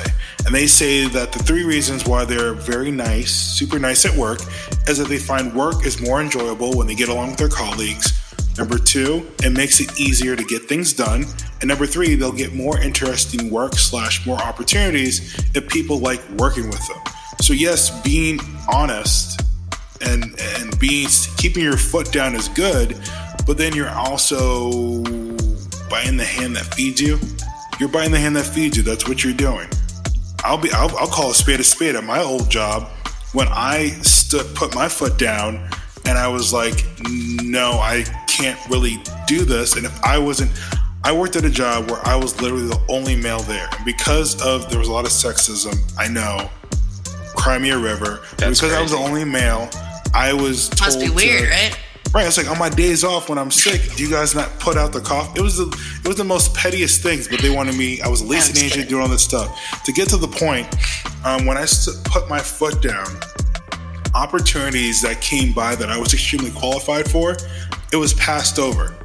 And 0.44 0.54
they 0.54 0.66
say 0.66 1.08
that 1.08 1.32
the 1.32 1.38
three 1.41 1.64
reasons 1.64 2.06
why 2.06 2.25
they're 2.25 2.54
very 2.54 2.91
nice, 2.91 3.30
super 3.30 3.78
nice 3.78 4.04
at 4.04 4.14
work, 4.17 4.41
is 4.86 4.99
that 4.99 5.08
they 5.08 5.19
find 5.19 5.54
work 5.54 5.86
is 5.86 6.00
more 6.00 6.21
enjoyable 6.21 6.76
when 6.76 6.86
they 6.86 6.95
get 6.95 7.08
along 7.08 7.30
with 7.30 7.38
their 7.38 7.49
colleagues. 7.49 8.12
Number 8.58 8.78
two, 8.78 9.26
it 9.43 9.50
makes 9.50 9.80
it 9.80 10.00
easier 10.00 10.36
to 10.36 10.45
get 10.45 10.62
things 10.62 10.93
done. 10.93 11.25
And 11.60 11.69
number 11.69 11.86
three, 11.86 12.14
they'll 12.14 12.32
get 12.32 12.54
more 12.54 12.78
interesting 12.80 13.50
work 13.50 13.75
slash 13.75 14.26
more 14.26 14.38
opportunities 14.38 15.34
if 15.54 15.69
people 15.69 15.99
like 15.99 16.21
working 16.38 16.67
with 16.69 16.86
them. 16.88 17.16
So 17.40 17.52
yes, 17.52 17.90
being 18.02 18.40
honest 18.72 19.40
and 20.00 20.25
and 20.40 20.78
being 20.78 21.08
keeping 21.36 21.62
your 21.62 21.76
foot 21.76 22.12
down 22.12 22.34
is 22.34 22.49
good, 22.49 22.96
but 23.46 23.56
then 23.58 23.75
you're 23.75 23.90
also 23.90 25.02
buying 25.88 26.16
the 26.16 26.25
hand 26.25 26.56
that 26.56 26.75
feeds 26.75 27.00
you. 27.00 27.18
You're 27.78 27.88
buying 27.88 28.10
the 28.10 28.18
hand 28.18 28.36
that 28.36 28.46
feeds 28.46 28.76
you. 28.76 28.82
That's 28.82 29.08
what 29.08 29.22
you're 29.22 29.32
doing. 29.34 29.68
I'll 30.44 30.58
be. 30.58 30.70
I'll, 30.72 30.94
I'll 30.96 31.08
call 31.08 31.30
a 31.30 31.34
spade 31.34 31.60
a 31.60 31.64
spade. 31.64 31.94
At 31.94 32.04
my 32.04 32.22
old 32.22 32.50
job, 32.50 32.88
when 33.32 33.49
I 33.49 33.88
stood, 34.02 34.54
put 34.54 34.75
my 34.75 34.88
foot 34.88 35.18
down, 35.18 35.68
and 36.04 36.18
I 36.18 36.28
was 36.28 36.52
like, 36.52 36.84
"No, 37.42 37.72
I 37.72 38.04
can't 38.26 38.58
really 38.68 38.99
do 39.26 39.44
this." 39.44 39.76
And 39.76 39.86
if 39.86 40.04
I 40.04 40.18
wasn't, 40.18 40.50
I 41.04 41.12
worked 41.12 41.36
at 41.36 41.44
a 41.44 41.50
job 41.50 41.90
where 41.90 42.04
I 42.06 42.16
was 42.16 42.40
literally 42.40 42.66
the 42.68 42.80
only 42.88 43.16
male 43.16 43.40
there, 43.40 43.68
and 43.76 43.84
because 43.84 44.40
of 44.42 44.70
there 44.70 44.78
was 44.78 44.88
a 44.88 44.92
lot 44.92 45.04
of 45.04 45.10
sexism. 45.10 45.76
I 45.99 46.08
know, 46.08 46.50
Crimea 47.47 47.78
River. 47.78 48.21
That's 48.39 48.61
because 48.61 48.73
I 48.75 48.82
was 48.82 48.91
the 48.91 48.97
only 48.97 49.25
male, 49.25 49.71
I 50.13 50.32
was 50.32 50.69
told 50.71 50.80
Must 50.95 51.00
be 51.00 51.06
to- 51.06 51.13
weird, 51.15 51.49
right? 51.50 51.78
Right, 52.13 52.26
it's 52.26 52.37
like 52.39 52.50
on 52.50 52.59
my 52.59 52.71
days 52.71 53.04
off 53.04 53.28
when 53.28 53.39
I'm 53.39 53.50
sick, 53.52 53.95
do 53.95 54.02
you 54.02 54.11
guys 54.11 54.35
not 54.35 54.49
put 54.59 54.76
out 54.76 54.93
the 54.93 55.00
cough? 55.00 55.37
It 55.37 55.43
was 55.43 55.56
the 55.59 55.67
it 56.02 56.09
was 56.09 56.17
the 56.17 56.25
most 56.25 56.54
pettiest 56.54 57.02
things, 57.02 57.28
but 57.28 57.41
they 57.41 57.50
wanted 57.50 57.76
me. 57.76 58.00
I 58.00 58.09
was 58.09 58.23
a 58.23 58.25
leasing 58.25 58.65
agent 58.65 58.89
doing 58.89 59.02
all 59.02 59.09
this 59.09 59.23
stuff. 59.23 59.82
To 59.85 59.93
get 59.93 60.09
to 60.09 60.17
the 60.17 60.26
point, 60.28 60.67
um, 61.25 61.47
when 61.47 61.56
I 61.56 61.67
st- 61.67 62.02
put 62.04 62.28
my 62.28 62.41
foot 62.41 62.80
down, 62.82 63.06
opportunities 64.15 65.02
that 65.02 65.21
came 65.21 65.52
by 65.52 65.75
that 65.76 65.91
I 65.91 65.99
was 65.99 66.15
extremely 66.15 66.50
qualified 66.52 67.09
for, 67.11 67.37
it 67.93 67.97
was 67.97 68.15
passed 68.15 68.59
over 68.59 68.97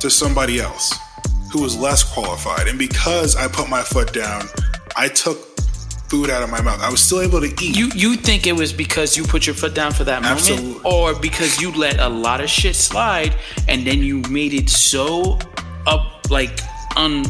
to 0.00 0.10
somebody 0.10 0.60
else 0.60 0.94
who 1.52 1.62
was 1.62 1.76
less 1.76 2.04
qualified. 2.04 2.68
And 2.68 2.78
because 2.78 3.34
I 3.34 3.48
put 3.48 3.68
my 3.68 3.82
foot 3.82 4.12
down, 4.12 4.44
I 4.94 5.08
took 5.08 5.47
food 6.08 6.30
out 6.30 6.42
of 6.42 6.50
my 6.50 6.60
mouth. 6.60 6.80
I 6.80 6.90
was 6.90 7.00
still 7.02 7.20
able 7.20 7.40
to 7.40 7.48
eat. 7.62 7.76
You 7.76 7.90
you 7.94 8.16
think 8.16 8.46
it 8.46 8.52
was 8.52 8.72
because 8.72 9.16
you 9.16 9.24
put 9.24 9.46
your 9.46 9.54
foot 9.54 9.74
down 9.74 9.92
for 9.92 10.04
that 10.04 10.22
moment, 10.22 10.40
Absolutely. 10.40 10.80
or 10.84 11.14
because 11.14 11.60
you 11.60 11.72
let 11.72 11.98
a 12.00 12.08
lot 12.08 12.40
of 12.40 12.48
shit 12.50 12.76
slide 12.76 13.34
and 13.68 13.86
then 13.86 13.98
you 14.02 14.20
made 14.30 14.54
it 14.54 14.68
so 14.70 15.38
up 15.86 16.30
like 16.30 16.60
un 16.96 17.24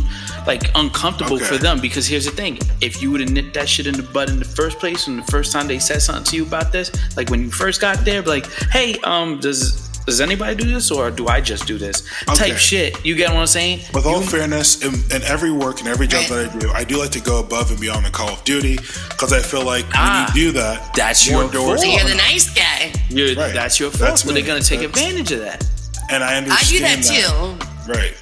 like 0.46 0.62
uncomfortable 0.74 1.36
Okay. 1.36 1.44
for 1.44 1.58
them? 1.58 1.80
Because 1.80 2.06
here's 2.06 2.24
the 2.24 2.30
thing: 2.30 2.58
if 2.80 3.02
you 3.02 3.10
would 3.10 3.20
have 3.20 3.30
nipped 3.30 3.54
that 3.54 3.68
shit 3.68 3.86
in 3.86 3.96
the 3.96 4.02
butt 4.02 4.30
in 4.30 4.38
the 4.38 4.44
first 4.44 4.78
place, 4.78 5.06
and 5.08 5.18
the 5.18 5.30
first 5.30 5.52
time 5.52 5.66
they 5.66 5.78
said 5.78 6.00
something 6.00 6.24
to 6.24 6.36
you 6.36 6.44
about 6.44 6.72
this, 6.72 6.90
like 7.16 7.30
when 7.30 7.40
you 7.42 7.50
first 7.50 7.80
got 7.80 8.04
there, 8.04 8.22
like, 8.22 8.46
hey, 8.70 8.96
um, 9.04 9.40
does 9.40 9.87
does 10.08 10.20
anybody 10.22 10.54
do 10.54 10.64
this 10.72 10.90
or 10.90 11.10
do 11.10 11.28
I 11.28 11.40
just 11.40 11.66
do 11.66 11.76
this? 11.78 12.02
Okay. 12.28 12.48
Type 12.50 12.56
shit. 12.56 13.04
You 13.04 13.14
get 13.14 13.28
what 13.30 13.40
I'm 13.40 13.46
saying? 13.46 13.80
With 13.92 14.06
all 14.06 14.22
You- 14.22 14.26
fairness, 14.28 14.82
in, 14.82 14.94
in 15.14 15.22
every 15.24 15.50
work 15.52 15.80
and 15.80 15.88
every 15.88 16.06
job 16.06 16.20
Right. 16.30 16.50
that 16.50 16.54
I 16.54 16.58
do, 16.58 16.70
I 16.72 16.84
do 16.84 16.98
like 16.98 17.10
to 17.10 17.20
go 17.20 17.40
above 17.40 17.70
and 17.70 17.78
beyond 17.78 18.06
the 18.06 18.10
Call 18.10 18.30
of 18.30 18.42
Duty 18.44 18.76
because 19.10 19.32
I 19.32 19.40
feel 19.40 19.64
like 19.64 19.84
Ah, 19.94 20.30
when 20.32 20.36
you 20.42 20.50
do 20.52 20.58
that, 20.58 20.94
that's 20.94 21.26
your 21.28 21.48
doors 21.50 21.80
So 21.82 21.86
fault. 21.86 22.00
you're 22.00 22.08
the 22.10 22.16
nice 22.16 22.48
guy. 22.54 22.92
You're, 23.10 23.34
Right. 23.34 23.52
That's 23.52 23.78
your 23.78 23.90
fault. 23.90 24.00
That's 24.00 24.22
but 24.22 24.34
me. 24.34 24.40
they're 24.40 24.48
gonna 24.48 24.64
take 24.64 24.80
That's- 24.80 24.96
advantage 24.98 25.32
of 25.32 25.40
that. 25.40 25.64
and 26.10 26.24
I 26.24 26.36
understand. 26.36 26.66
I 26.66 26.78
do 26.78 26.84
understand 26.84 27.58
that 27.58 27.66
too. 27.86 27.92
Right. 27.92 28.14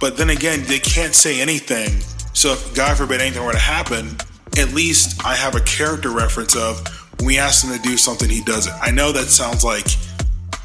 But 0.00 0.16
then 0.16 0.30
again, 0.30 0.64
they 0.66 0.78
can't 0.78 1.14
say 1.14 1.40
anything. 1.40 2.02
So 2.34 2.52
if 2.52 2.74
God 2.74 2.96
forbid 2.96 3.20
anything 3.20 3.44
were 3.44 3.52
to 3.52 3.58
happen, 3.58 4.16
at 4.58 4.72
least 4.74 5.20
I 5.24 5.34
have 5.34 5.54
a 5.56 5.60
character 5.60 6.10
reference 6.10 6.54
of 6.56 6.86
when 7.18 7.26
we 7.26 7.38
ask 7.38 7.64
him 7.64 7.72
to 7.72 7.78
do 7.82 7.96
something, 7.96 8.28
he 8.30 8.42
does 8.42 8.66
it. 8.66 8.72
I 8.80 8.90
know 8.90 9.12
that 9.12 9.28
sounds 9.28 9.62
like 9.64 9.86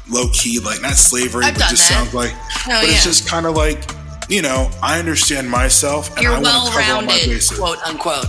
low 0.08 0.28
key, 0.32 0.58
like 0.60 0.80
not 0.82 0.94
slavery, 0.94 1.44
I've 1.44 1.54
but 1.54 1.68
just 1.68 1.88
that. 1.88 1.94
sounds 1.94 2.14
like. 2.14 2.32
Oh, 2.34 2.80
but 2.80 2.84
it's 2.88 3.04
just 3.04 3.28
kind 3.28 3.46
of 3.46 3.54
like, 3.54 3.90
you 4.28 4.42
know, 4.42 4.70
I 4.82 4.98
understand 4.98 5.50
myself 5.50 6.14
and 6.16 6.22
You're 6.22 6.32
I 6.32 6.40
want 6.40 6.72
to 6.72 6.78
cover 6.80 7.06
my 7.06 7.12
bases. 7.12 7.58
quote 7.58 7.78
unquote. 7.86 8.26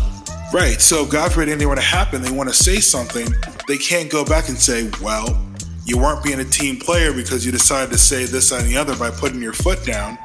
Right. 0.53 0.79
So 0.79 1.05
God 1.05 1.31
forbid 1.33 1.49
anything 1.49 1.67
were 1.67 1.75
to 1.75 1.81
happen, 1.81 2.21
they 2.21 2.31
want 2.31 2.49
to 2.49 2.55
say 2.55 2.79
something, 2.79 3.27
they 3.67 3.77
can't 3.77 4.09
go 4.09 4.23
back 4.23 4.47
and 4.49 4.57
say, 4.57 4.89
well, 5.01 5.43
you 5.85 5.97
weren't 5.97 6.23
being 6.23 6.39
a 6.39 6.45
team 6.45 6.77
player 6.77 7.13
because 7.13 7.45
you 7.45 7.51
decided 7.51 7.91
to 7.91 7.97
say 7.97 8.25
this 8.25 8.51
and 8.51 8.65
the 8.67 8.77
other 8.77 8.95
by 8.95 9.09
putting 9.09 9.41
your 9.41 9.53
foot 9.53 9.83
down. 9.85 10.17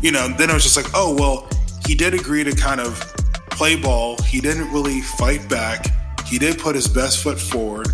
You 0.00 0.10
know, 0.10 0.28
then 0.28 0.50
it 0.50 0.54
was 0.54 0.62
just 0.62 0.76
like, 0.76 0.86
oh 0.94 1.14
well, 1.18 1.48
he 1.86 1.94
did 1.94 2.14
agree 2.14 2.44
to 2.44 2.52
kind 2.52 2.80
of 2.80 2.98
play 3.50 3.76
ball. 3.76 4.16
He 4.22 4.40
didn't 4.40 4.70
really 4.72 5.00
fight 5.00 5.48
back. 5.48 5.86
He 6.26 6.38
did 6.38 6.58
put 6.58 6.74
his 6.74 6.88
best 6.88 7.22
foot 7.22 7.38
forward. 7.38 7.88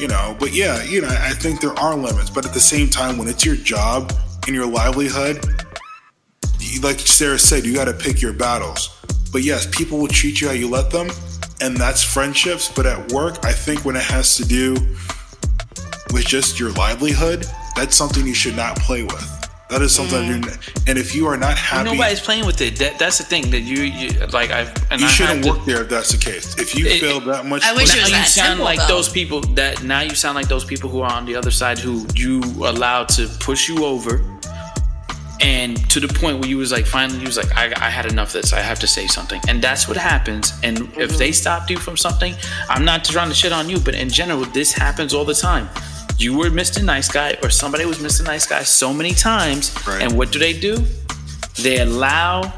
You 0.00 0.08
know, 0.08 0.34
but 0.40 0.54
yeah, 0.54 0.82
you 0.82 1.02
know, 1.02 1.08
I 1.08 1.34
think 1.34 1.60
there 1.60 1.78
are 1.78 1.94
limits. 1.94 2.30
But 2.30 2.46
at 2.46 2.54
the 2.54 2.60
same 2.60 2.88
time, 2.88 3.18
when 3.18 3.28
it's 3.28 3.44
your 3.44 3.56
job 3.56 4.14
and 4.46 4.56
your 4.56 4.64
livelihood, 4.64 5.44
like 6.82 6.98
Sarah 6.98 7.38
said, 7.38 7.66
you 7.66 7.74
got 7.74 7.84
to 7.84 7.92
pick 7.92 8.22
your 8.22 8.32
battles. 8.32 8.98
But 9.30 9.42
yes, 9.42 9.66
people 9.66 9.98
will 9.98 10.08
treat 10.08 10.40
you 10.40 10.48
how 10.48 10.54
you 10.54 10.70
let 10.70 10.90
them, 10.90 11.10
and 11.60 11.76
that's 11.76 12.02
friendships. 12.02 12.72
But 12.74 12.86
at 12.86 13.12
work, 13.12 13.44
I 13.44 13.52
think 13.52 13.84
when 13.84 13.94
it 13.94 14.04
has 14.04 14.38
to 14.38 14.44
do 14.46 14.72
with 16.14 16.24
just 16.24 16.58
your 16.58 16.70
livelihood, 16.72 17.44
that's 17.76 17.94
something 17.94 18.26
you 18.26 18.32
should 18.32 18.56
not 18.56 18.76
play 18.76 19.02
with. 19.02 19.39
That 19.70 19.82
is 19.82 19.94
something. 19.94 20.18
I 20.18 20.40
do. 20.40 20.50
And 20.88 20.98
if 20.98 21.14
you 21.14 21.26
are 21.28 21.36
not 21.36 21.56
happy, 21.56 21.90
nobody's 21.90 22.20
playing 22.20 22.44
with 22.44 22.60
it. 22.60 22.76
That, 22.76 22.98
that's 22.98 23.18
the 23.18 23.24
thing 23.24 23.50
that 23.50 23.60
you, 23.60 23.82
you 23.82 24.10
like. 24.26 24.50
I 24.50 24.62
and 24.90 25.00
you 25.00 25.06
I 25.06 25.10
shouldn't 25.10 25.46
work 25.46 25.64
there 25.64 25.82
if 25.82 25.88
that's 25.88 26.10
the 26.10 26.18
case. 26.18 26.58
If 26.58 26.74
you 26.74 26.86
it, 26.86 27.00
feel 27.00 27.20
that 27.20 27.46
much, 27.46 27.62
I 27.62 27.72
wish 27.72 27.94
it 27.94 28.02
was 28.02 28.10
now 28.10 28.18
you 28.18 28.24
sound 28.24 28.48
simple, 28.48 28.64
like 28.64 28.80
though. 28.80 28.96
those 28.96 29.08
people 29.08 29.40
that 29.54 29.84
now 29.84 30.00
you 30.00 30.16
sound 30.16 30.34
like 30.34 30.48
those 30.48 30.64
people 30.64 30.90
who 30.90 31.02
are 31.02 31.12
on 31.12 31.24
the 31.24 31.36
other 31.36 31.52
side 31.52 31.78
who 31.78 32.04
you 32.16 32.40
allowed 32.64 33.08
to 33.10 33.28
push 33.38 33.68
you 33.68 33.84
over 33.84 34.20
and 35.40 35.88
to 35.88 36.00
the 36.00 36.08
point 36.08 36.38
where 36.38 36.48
you 36.48 36.58
was 36.58 36.70
like 36.70 36.84
finally 36.84 37.18
you 37.18 37.26
was 37.26 37.36
like 37.36 37.50
I, 37.56 37.72
I 37.76 37.90
had 37.90 38.06
enough 38.06 38.34
of 38.34 38.42
this 38.42 38.52
i 38.52 38.60
have 38.60 38.78
to 38.80 38.86
say 38.86 39.06
something 39.06 39.40
and 39.48 39.62
that's 39.62 39.88
what 39.88 39.96
happens 39.96 40.52
and 40.62 40.76
mm-hmm. 40.76 41.00
if 41.00 41.16
they 41.16 41.32
stopped 41.32 41.70
you 41.70 41.78
from 41.78 41.96
something 41.96 42.34
i'm 42.68 42.84
not 42.84 43.04
trying 43.04 43.28
to 43.28 43.34
shit 43.34 43.52
on 43.52 43.70
you 43.70 43.78
but 43.80 43.94
in 43.94 44.10
general 44.10 44.44
this 44.44 44.72
happens 44.72 45.14
all 45.14 45.24
the 45.24 45.34
time 45.34 45.68
you 46.20 46.36
were 46.36 46.50
mr 46.50 46.84
nice 46.84 47.08
guy 47.08 47.36
or 47.42 47.50
somebody 47.50 47.84
was 47.86 47.98
mr 47.98 48.24
nice 48.24 48.46
guy 48.46 48.62
so 48.62 48.92
many 48.92 49.12
times 49.12 49.74
Right. 49.86 50.02
and 50.02 50.16
what 50.16 50.30
do 50.32 50.38
they 50.38 50.52
do? 50.52 50.84
They 51.62 51.78
allow 51.80 52.52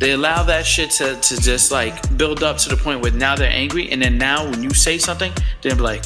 they 0.00 0.12
allow 0.12 0.42
that 0.44 0.66
shit 0.66 0.90
to, 0.92 1.16
to 1.20 1.40
just 1.40 1.70
like 1.72 2.16
build 2.16 2.42
up 2.42 2.56
to 2.58 2.68
the 2.68 2.76
point 2.76 3.00
where 3.00 3.12
now 3.12 3.34
they're 3.36 3.50
angry 3.50 3.90
and 3.90 4.02
then 4.02 4.18
now 4.18 4.48
when 4.48 4.62
you 4.62 4.70
say 4.74 4.98
something 4.98 5.32
they're 5.62 5.74
like 5.76 6.04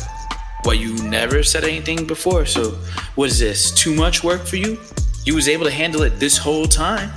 well 0.64 0.74
you 0.74 0.94
never 1.04 1.42
said 1.42 1.64
anything 1.64 2.06
before 2.06 2.44
so 2.46 2.70
what 3.14 3.30
is 3.30 3.38
this 3.38 3.70
too 3.72 3.94
much 3.94 4.22
work 4.22 4.46
for 4.46 4.56
you? 4.56 4.78
You 5.24 5.34
was 5.34 5.48
able 5.48 5.64
to 5.64 5.70
handle 5.70 6.02
it 6.02 6.18
this 6.20 6.38
whole 6.38 6.66
time? 6.66 7.10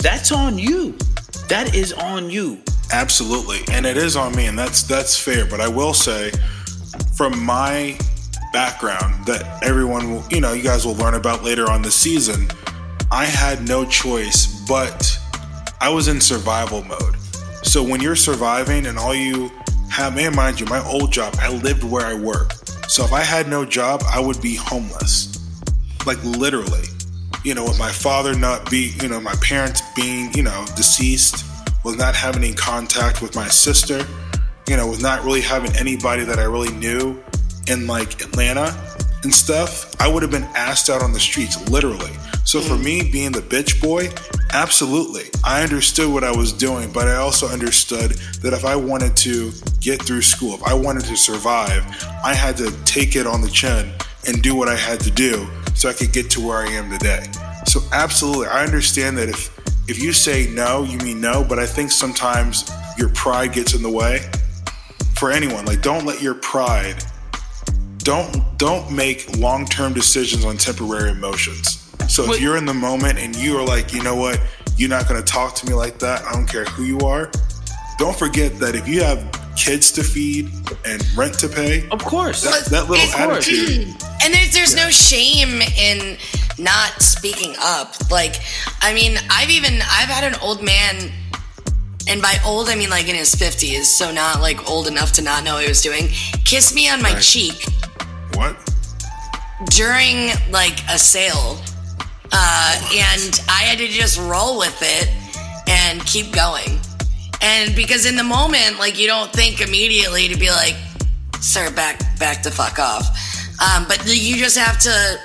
That's 0.00 0.32
on 0.32 0.58
you. 0.58 0.96
That 1.48 1.74
is 1.74 1.92
on 1.92 2.28
you. 2.30 2.58
Absolutely, 2.92 3.60
and 3.72 3.86
it 3.86 3.96
is 3.96 4.16
on 4.16 4.34
me, 4.36 4.46
and 4.46 4.58
that's 4.58 4.82
that's 4.82 5.16
fair. 5.18 5.46
But 5.46 5.60
I 5.60 5.68
will 5.68 5.94
say, 5.94 6.30
from 7.16 7.42
my 7.42 7.96
background, 8.54 9.26
that 9.26 9.62
everyone 9.64 10.12
will, 10.12 10.24
you 10.30 10.40
know, 10.40 10.52
you 10.52 10.62
guys 10.62 10.86
will 10.86 10.94
learn 10.94 11.14
about 11.14 11.42
later 11.42 11.68
on 11.68 11.82
the 11.82 11.90
season. 11.90 12.46
I 13.10 13.24
had 13.24 13.66
no 13.66 13.84
choice, 13.84 14.46
but 14.68 15.18
I 15.80 15.90
was 15.90 16.06
in 16.06 16.20
survival 16.20 16.84
mode. 16.84 17.16
So 17.64 17.82
when 17.82 18.00
you're 18.00 18.14
surviving, 18.14 18.86
and 18.86 18.96
all 18.96 19.14
you 19.14 19.50
have, 19.90 20.14
man, 20.14 20.36
mind 20.36 20.60
you, 20.60 20.66
my 20.66 20.82
old 20.86 21.12
job, 21.12 21.34
I 21.40 21.52
lived 21.52 21.82
where 21.82 22.06
I 22.06 22.14
worked. 22.14 22.90
So 22.90 23.04
if 23.04 23.12
I 23.12 23.22
had 23.22 23.48
no 23.48 23.64
job, 23.64 24.04
I 24.06 24.20
would 24.20 24.40
be 24.40 24.54
homeless, 24.54 25.36
like 26.06 26.22
literally. 26.22 26.84
You 27.42 27.54
know, 27.54 27.64
with 27.64 27.78
my 27.78 27.90
father 27.90 28.38
not 28.38 28.70
be, 28.70 28.94
you 29.02 29.08
know, 29.08 29.20
my 29.20 29.34
parents 29.42 29.82
being, 29.96 30.32
you 30.32 30.44
know, 30.44 30.64
deceased 30.76 31.44
with 31.84 31.98
not 31.98 32.14
having 32.14 32.44
any 32.44 32.54
contact 32.54 33.20
with 33.20 33.34
my 33.34 33.48
sister, 33.48 34.06
you 34.68 34.76
know, 34.76 34.88
with 34.88 35.02
not 35.02 35.24
really 35.24 35.40
having 35.40 35.74
anybody 35.76 36.22
that 36.24 36.38
I 36.38 36.44
really 36.44 36.72
knew 36.76 37.23
in 37.68 37.86
like 37.86 38.20
Atlanta 38.20 38.76
and 39.22 39.34
stuff, 39.34 39.94
I 40.00 40.06
would 40.06 40.22
have 40.22 40.30
been 40.30 40.48
asked 40.54 40.90
out 40.90 41.02
on 41.02 41.12
the 41.12 41.20
streets, 41.20 41.68
literally. 41.68 42.12
So 42.44 42.60
for 42.60 42.76
me, 42.76 43.10
being 43.10 43.32
the 43.32 43.40
bitch 43.40 43.80
boy, 43.80 44.10
absolutely. 44.52 45.24
I 45.42 45.62
understood 45.62 46.12
what 46.12 46.24
I 46.24 46.30
was 46.30 46.52
doing, 46.52 46.92
but 46.92 47.08
I 47.08 47.16
also 47.16 47.48
understood 47.48 48.12
that 48.42 48.52
if 48.52 48.64
I 48.64 48.76
wanted 48.76 49.16
to 49.18 49.50
get 49.80 50.02
through 50.02 50.22
school, 50.22 50.54
if 50.54 50.62
I 50.62 50.74
wanted 50.74 51.04
to 51.06 51.16
survive, 51.16 51.82
I 52.22 52.34
had 52.34 52.56
to 52.58 52.70
take 52.84 53.16
it 53.16 53.26
on 53.26 53.40
the 53.40 53.48
chin 53.48 53.90
and 54.26 54.42
do 54.42 54.54
what 54.54 54.68
I 54.68 54.76
had 54.76 55.00
to 55.00 55.10
do 55.10 55.48
so 55.74 55.88
I 55.88 55.94
could 55.94 56.12
get 56.12 56.30
to 56.32 56.46
where 56.46 56.58
I 56.58 56.68
am 56.68 56.90
today. 56.90 57.26
So 57.66 57.80
absolutely, 57.92 58.46
I 58.48 58.62
understand 58.64 59.16
that 59.18 59.28
if 59.28 59.52
if 59.86 60.02
you 60.02 60.14
say 60.14 60.48
no, 60.48 60.82
you 60.84 60.96
mean 60.98 61.20
no, 61.20 61.44
but 61.44 61.58
I 61.58 61.66
think 61.66 61.90
sometimes 61.90 62.70
your 62.96 63.10
pride 63.10 63.52
gets 63.52 63.74
in 63.74 63.82
the 63.82 63.90
way. 63.90 64.20
For 65.18 65.30
anyone, 65.30 65.64
like 65.64 65.82
don't 65.82 66.06
let 66.06 66.22
your 66.22 66.34
pride 66.34 67.04
don't 68.04 68.58
don't 68.58 68.90
make 68.92 69.36
long-term 69.38 69.92
decisions 69.94 70.44
on 70.44 70.56
temporary 70.56 71.10
emotions. 71.10 71.80
So 72.08 72.32
if 72.32 72.40
you're 72.40 72.56
in 72.58 72.66
the 72.66 72.74
moment 72.74 73.18
and 73.18 73.34
you 73.34 73.56
are 73.58 73.64
like, 73.66 73.92
you 73.92 74.02
know 74.02 74.14
what, 74.14 74.38
you're 74.76 74.90
not 74.90 75.08
going 75.08 75.20
to 75.20 75.26
talk 75.26 75.54
to 75.56 75.66
me 75.66 75.72
like 75.74 75.98
that. 76.00 76.22
I 76.24 76.32
don't 76.32 76.46
care 76.46 76.64
who 76.66 76.84
you 76.84 76.98
are. 77.00 77.30
Don't 77.98 78.16
forget 78.16 78.58
that 78.58 78.74
if 78.74 78.86
you 78.86 79.02
have 79.02 79.24
kids 79.56 79.90
to 79.92 80.02
feed 80.04 80.50
and 80.84 81.02
rent 81.16 81.38
to 81.38 81.48
pay, 81.48 81.88
of 81.90 82.04
course 82.04 82.42
that, 82.42 82.66
that 82.70 82.90
little 82.90 83.04
It's- 83.04 83.14
attitude. 83.18 83.94
And 84.22 84.32
there's 84.32 84.52
there's 84.52 84.74
no 84.76 84.88
shame 84.90 85.60
in 85.78 86.16
not 86.58 87.02
speaking 87.02 87.54
up. 87.60 87.94
Like, 88.10 88.36
I 88.80 88.94
mean, 88.94 89.18
I've 89.30 89.50
even 89.50 89.74
I've 89.82 90.08
had 90.08 90.24
an 90.24 90.38
old 90.40 90.62
man, 90.62 91.10
and 92.08 92.22
by 92.22 92.36
old 92.44 92.68
I 92.68 92.74
mean 92.74 92.90
like 92.90 93.08
in 93.08 93.14
his 93.16 93.34
fifties, 93.34 93.88
so 93.90 94.10
not 94.12 94.40
like 94.40 94.70
old 94.70 94.86
enough 94.88 95.12
to 95.12 95.22
not 95.22 95.44
know 95.44 95.54
what 95.54 95.62
he 95.64 95.68
was 95.68 95.82
doing. 95.82 96.08
Kiss 96.44 96.74
me 96.74 96.88
on 96.88 97.02
my 97.02 97.12
Right. 97.14 97.22
cheek 97.22 97.64
What? 98.34 98.56
during 99.70 100.30
like 100.50 100.80
a 100.90 100.98
sale, 100.98 101.58
uh, 102.32 102.90
and 102.92 103.40
I 103.48 103.62
had 103.62 103.78
to 103.78 103.88
just 103.88 104.18
roll 104.18 104.58
with 104.58 104.76
it 104.82 105.08
and 105.68 106.04
keep 106.06 106.32
going. 106.32 106.78
And 107.40 107.74
because 107.74 108.06
in 108.06 108.16
the 108.16 108.24
moment, 108.24 108.78
like 108.78 108.98
you 108.98 109.06
don't 109.06 109.32
think 109.32 109.60
immediately 109.60 110.28
to 110.28 110.38
be 110.38 110.50
like, 110.50 110.76
"Sir, 111.40 111.70
back 111.70 112.00
back 112.18 112.42
the 112.42 112.50
fuck 112.50 112.78
off," 112.78 113.06
um, 113.60 113.86
but 113.86 114.02
you 114.06 114.36
just 114.36 114.58
have 114.58 114.78
to 114.80 115.18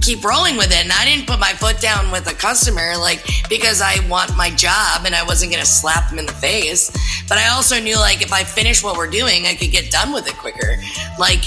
keep 0.00 0.24
rolling 0.24 0.56
with 0.56 0.72
it. 0.72 0.82
And 0.82 0.92
I 0.92 1.04
didn't 1.04 1.26
put 1.26 1.38
my 1.38 1.52
foot 1.52 1.80
down 1.80 2.10
with 2.10 2.28
a 2.28 2.34
customer 2.34 2.96
like 2.96 3.24
because 3.48 3.80
I 3.80 4.06
want 4.08 4.36
my 4.36 4.50
job 4.50 5.02
and 5.06 5.14
I 5.14 5.22
wasn't 5.22 5.52
gonna 5.52 5.64
slap 5.64 6.10
them 6.10 6.18
in 6.18 6.26
the 6.26 6.32
face. 6.32 6.90
But 7.28 7.38
I 7.38 7.48
also 7.48 7.80
knew 7.80 7.96
like 7.96 8.22
if 8.22 8.32
I 8.32 8.44
finish 8.44 8.82
what 8.82 8.96
we're 8.96 9.10
doing, 9.10 9.46
I 9.46 9.54
could 9.54 9.70
get 9.70 9.90
done 9.90 10.12
with 10.12 10.26
it 10.26 10.36
quicker. 10.36 10.76
Like 11.18 11.44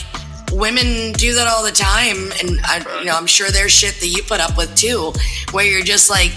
women 0.51 1.11
do 1.13 1.33
that 1.33 1.47
all 1.47 1.63
the 1.63 1.71
time 1.71 2.31
and 2.39 2.59
I, 2.63 2.99
you 2.99 3.05
know 3.05 3.15
i'm 3.15 3.27
sure 3.27 3.49
there's 3.49 3.71
shit 3.71 3.95
that 3.99 4.07
you 4.07 4.23
put 4.23 4.39
up 4.39 4.57
with 4.57 4.75
too 4.75 5.11
where 5.51 5.65
you're 5.65 5.83
just 5.83 6.09
like 6.09 6.31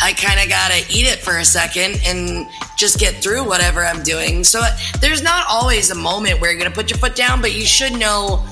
i 0.00 0.12
kind 0.12 0.40
of 0.40 0.48
gotta 0.48 0.78
eat 0.90 1.06
it 1.06 1.18
for 1.18 1.38
a 1.38 1.44
second 1.44 2.00
and 2.06 2.46
just 2.76 2.98
get 2.98 3.16
through 3.22 3.44
whatever 3.44 3.84
i'm 3.84 4.02
doing. 4.02 4.44
So 4.44 4.62
there's 5.00 5.22
not 5.22 5.46
always 5.48 5.90
a 5.90 5.96
moment 5.96 6.40
where 6.40 6.50
you're 6.52 6.60
gonna 6.60 6.74
put 6.74 6.90
your 6.90 6.98
foot 6.98 7.16
down 7.16 7.40
but 7.40 7.54
you 7.54 7.66
should 7.66 7.92
know 7.92 8.44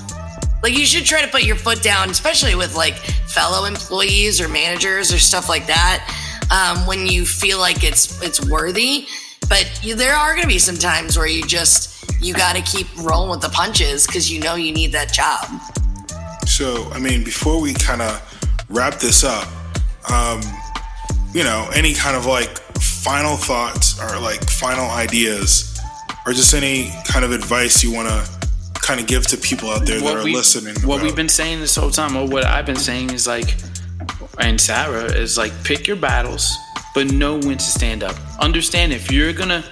like 0.62 0.76
you 0.76 0.84
should 0.84 1.04
try 1.04 1.22
to 1.22 1.28
put 1.28 1.44
your 1.44 1.56
foot 1.56 1.82
down 1.82 2.10
especially 2.10 2.54
with 2.54 2.74
like 2.74 2.94
fellow 2.94 3.66
employees 3.66 4.40
or 4.40 4.48
managers 4.48 5.12
or 5.12 5.18
stuff 5.18 5.48
like 5.48 5.66
that 5.66 6.02
um, 6.50 6.86
when 6.86 7.06
you 7.06 7.24
feel 7.26 7.58
like 7.58 7.84
it's 7.84 8.22
it's 8.22 8.44
worthy. 8.48 9.06
But 9.48 9.80
you, 9.82 9.94
there 9.94 10.14
are 10.14 10.36
to 10.36 10.46
be 10.46 10.58
some 10.58 10.76
times 10.76 11.16
where 11.16 11.26
you 11.26 11.44
just 11.44 11.95
you 12.20 12.34
got 12.34 12.56
to 12.56 12.62
keep 12.62 12.86
rolling 13.02 13.30
with 13.30 13.40
the 13.40 13.48
punches 13.50 14.06
because 14.06 14.30
you 14.30 14.40
know 14.40 14.54
you 14.54 14.72
need 14.72 14.92
that 14.92 15.12
job 15.12 15.46
So, 16.46 16.88
I 16.92 16.98
mean, 16.98 17.24
before 17.24 17.60
we 17.60 17.74
kind 17.74 18.00
of 18.02 18.22
wrap 18.68 18.94
this 19.00 19.24
up, 19.24 19.46
um, 20.10 20.40
you 21.34 21.42
know, 21.44 21.68
any 21.74 21.92
kind 21.92 22.16
of 22.16 22.24
like 22.26 22.56
final 22.78 23.36
thoughts 23.36 24.00
or 24.00 24.18
like 24.20 24.42
final 24.48 24.88
ideas 24.90 25.78
or 26.24 26.32
just 26.32 26.54
any 26.54 26.92
kind 27.06 27.24
of 27.24 27.32
advice 27.32 27.82
you 27.84 27.92
want 27.92 28.08
to 28.08 28.30
kind 28.80 29.00
of 29.00 29.06
give 29.06 29.26
to 29.26 29.36
people 29.36 29.68
out 29.70 29.84
there 29.84 30.00
that 30.00 30.16
are 30.16 30.24
we- 30.24 30.32
listening? 30.34 30.74
What 30.82 30.96
about- 30.96 31.04
we've 31.04 31.16
been 31.16 31.28
saying 31.28 31.60
this 31.60 31.74
whole 31.76 31.90
time, 31.90 32.16
or 32.16 32.26
what 32.26 32.44
I've 32.46 32.66
been 32.66 32.76
saying 32.78 33.10
is 33.10 33.26
like, 33.26 33.54
and 34.38 34.60
Sarah 34.60 35.04
is 35.04 35.36
like, 35.36 35.52
pick 35.64 35.86
your 35.86 35.96
battles, 35.96 36.56
but 36.94 37.10
know 37.10 37.34
when 37.38 37.58
to 37.58 37.64
stand 37.64 38.02
up. 38.04 38.16
Understand 38.40 38.92
if 38.92 39.10
you're 39.10 39.32
gonna, 39.32 39.64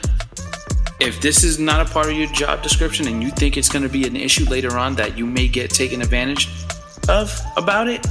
if 1.05 1.21
this 1.21 1.45
is 1.45 1.59
not 1.59 1.87
a 1.87 1.91
part 1.91 2.07
of 2.07 2.13
your 2.13 2.29
job 2.29 2.63
description 2.63 3.07
and 3.07 3.23
you 3.23 3.31
think 3.31 3.57
it's 3.57 3.69
gonna 3.69 3.89
be 3.89 4.07
an 4.07 4.17
issue 4.17 4.45
later 4.47 4.77
on 4.77 4.95
that 4.97 5.19
you 5.19 5.27
may 5.27 5.47
get 5.47 5.71
taken 5.71 6.01
advantage 6.01 6.49
of 7.09 7.39
about 7.57 7.89
it, 7.89 8.07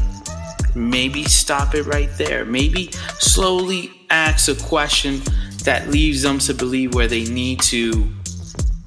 maybe 0.76 1.24
stop 1.24 1.76
it 1.76 1.84
right 1.84 2.10
there. 2.18 2.46
Maybe 2.46 2.92
slowly 3.20 3.92
ask 4.10 4.48
a 4.48 4.56
question 4.64 5.22
that 5.64 5.90
leaves 5.90 6.22
them 6.22 6.40
to 6.40 6.54
believe 6.54 6.94
where 6.94 7.08
they 7.08 7.24
need 7.24 7.62
to, 7.62 8.08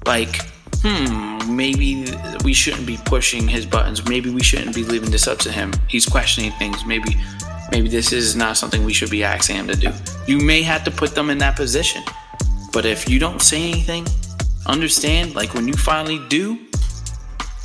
like, 0.05 0.41
hmm, 0.81 1.55
maybe 1.55 2.05
we 2.43 2.53
shouldn't 2.53 2.85
be 2.85 2.97
pushing 3.05 3.47
his 3.47 3.65
buttons. 3.65 4.07
Maybe 4.07 4.29
we 4.29 4.43
shouldn't 4.43 4.75
be 4.75 4.83
leaving 4.83 5.11
this 5.11 5.27
up 5.27 5.39
to 5.39 5.51
him. 5.51 5.73
He's 5.87 6.05
questioning 6.05 6.51
things. 6.53 6.85
Maybe, 6.85 7.17
maybe 7.71 7.89
this 7.89 8.13
is 8.13 8.35
not 8.35 8.57
something 8.57 8.85
we 8.85 8.93
should 8.93 9.09
be 9.09 9.23
asking 9.23 9.57
him 9.57 9.67
to 9.67 9.75
do. 9.75 9.91
You 10.27 10.39
may 10.39 10.61
have 10.61 10.83
to 10.85 10.91
put 10.91 11.15
them 11.15 11.29
in 11.29 11.39
that 11.39 11.55
position. 11.55 12.03
But 12.77 12.85
if 12.85 13.09
you 13.09 13.17
don't 13.17 13.41
say 13.41 13.71
anything, 13.71 14.05
understand, 14.67 15.33
like 15.33 15.55
when 15.55 15.67
you 15.67 15.73
finally 15.73 16.19
do, 16.29 16.59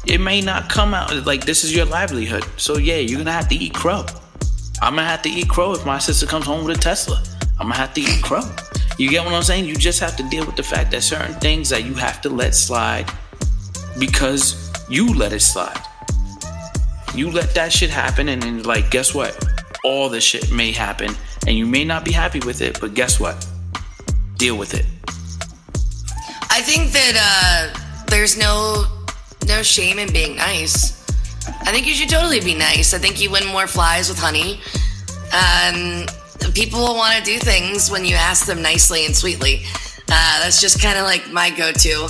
it 0.07 0.22
may 0.22 0.40
not 0.40 0.70
come 0.70 0.94
out 0.94 1.27
like 1.27 1.44
this 1.44 1.64
is 1.64 1.77
your 1.77 1.85
livelihood. 1.85 2.46
So 2.57 2.79
yeah, 2.79 2.96
you're 2.96 3.18
gonna 3.18 3.31
have 3.31 3.46
to 3.48 3.55
eat 3.55 3.75
crow. 3.75 4.07
I'm 4.81 4.94
gonna 4.94 5.07
have 5.07 5.20
to 5.25 5.29
eat 5.29 5.51
crow 5.51 5.75
if 5.75 5.85
my 5.85 5.98
sister 5.98 6.25
comes 6.25 6.46
home 6.46 6.64
with 6.64 6.79
a 6.79 6.81
Tesla. 6.81 7.22
I'm 7.61 7.66
gonna 7.66 7.75
have 7.75 7.92
to 7.92 8.01
eat 8.01 8.22
crow. 8.22 8.40
You 8.96 9.11
get 9.11 9.22
what 9.22 9.35
I'm 9.35 9.42
saying? 9.42 9.66
You 9.66 9.77
just 9.77 10.01
have 10.01 10.16
to 10.16 10.27
deal 10.31 10.46
with 10.46 10.57
the 10.57 10.62
fact 10.62 10.90
that 10.92 11.03
certain 11.03 11.35
things 11.40 11.68
that 11.68 11.85
you 11.85 11.92
have 11.92 12.22
to 12.22 12.31
let 12.31 12.55
slide 12.55 13.12
because 13.98 14.72
you 14.88 15.12
let 15.12 15.35
it 15.35 15.40
slide. 15.40 15.79
You 17.14 17.31
let 17.31 17.55
that 17.55 17.70
shit 17.70 17.90
happen, 17.90 18.31
and 18.31 18.40
then 18.40 18.62
like, 18.62 18.90
guess 18.90 19.14
what? 19.14 19.37
All 19.85 20.09
the 20.09 20.22
shit 20.22 20.51
may 20.51 20.72
happen, 20.72 21.14
and 21.46 21.55
you 21.55 21.66
may 21.66 21.85
not 21.85 22.03
be 22.03 22.12
happy 22.12 22.40
with 22.40 22.62
it, 22.62 22.81
but 22.81 22.94
guess 22.94 23.20
what? 23.20 23.46
Deal 24.42 24.59
with 24.59 24.74
it. 24.74 24.85
I 26.50 26.62
think 26.62 26.90
that 26.90 27.14
uh, 27.14 28.05
there's 28.09 28.37
no 28.37 28.87
no 29.46 29.62
shame 29.62 30.00
in 30.00 30.12
being 30.12 30.35
nice. 30.35 31.07
I 31.61 31.70
think 31.70 31.87
you 31.87 31.94
should 31.94 32.09
totally 32.09 32.40
be 32.40 32.57
nice. 32.57 32.92
I 32.92 32.98
think 32.98 33.22
you 33.22 33.31
win 33.31 33.46
more 33.46 33.68
flies 33.68 34.09
with 34.09 34.18
honey. 34.18 34.59
Um, 35.31 36.07
people 36.55 36.81
will 36.81 36.96
want 36.96 37.16
to 37.16 37.22
do 37.22 37.38
things 37.38 37.88
when 37.88 38.05
you 38.05 38.16
ask 38.16 38.44
them 38.44 38.61
nicely 38.61 39.07
and 39.07 39.14
sweetly. 39.14 39.62
Uh, 40.09 40.42
that's 40.42 40.61
just 40.61 40.83
kind 40.83 40.98
of 40.98 41.05
like 41.05 41.31
my 41.31 41.48
go-to, 41.50 42.09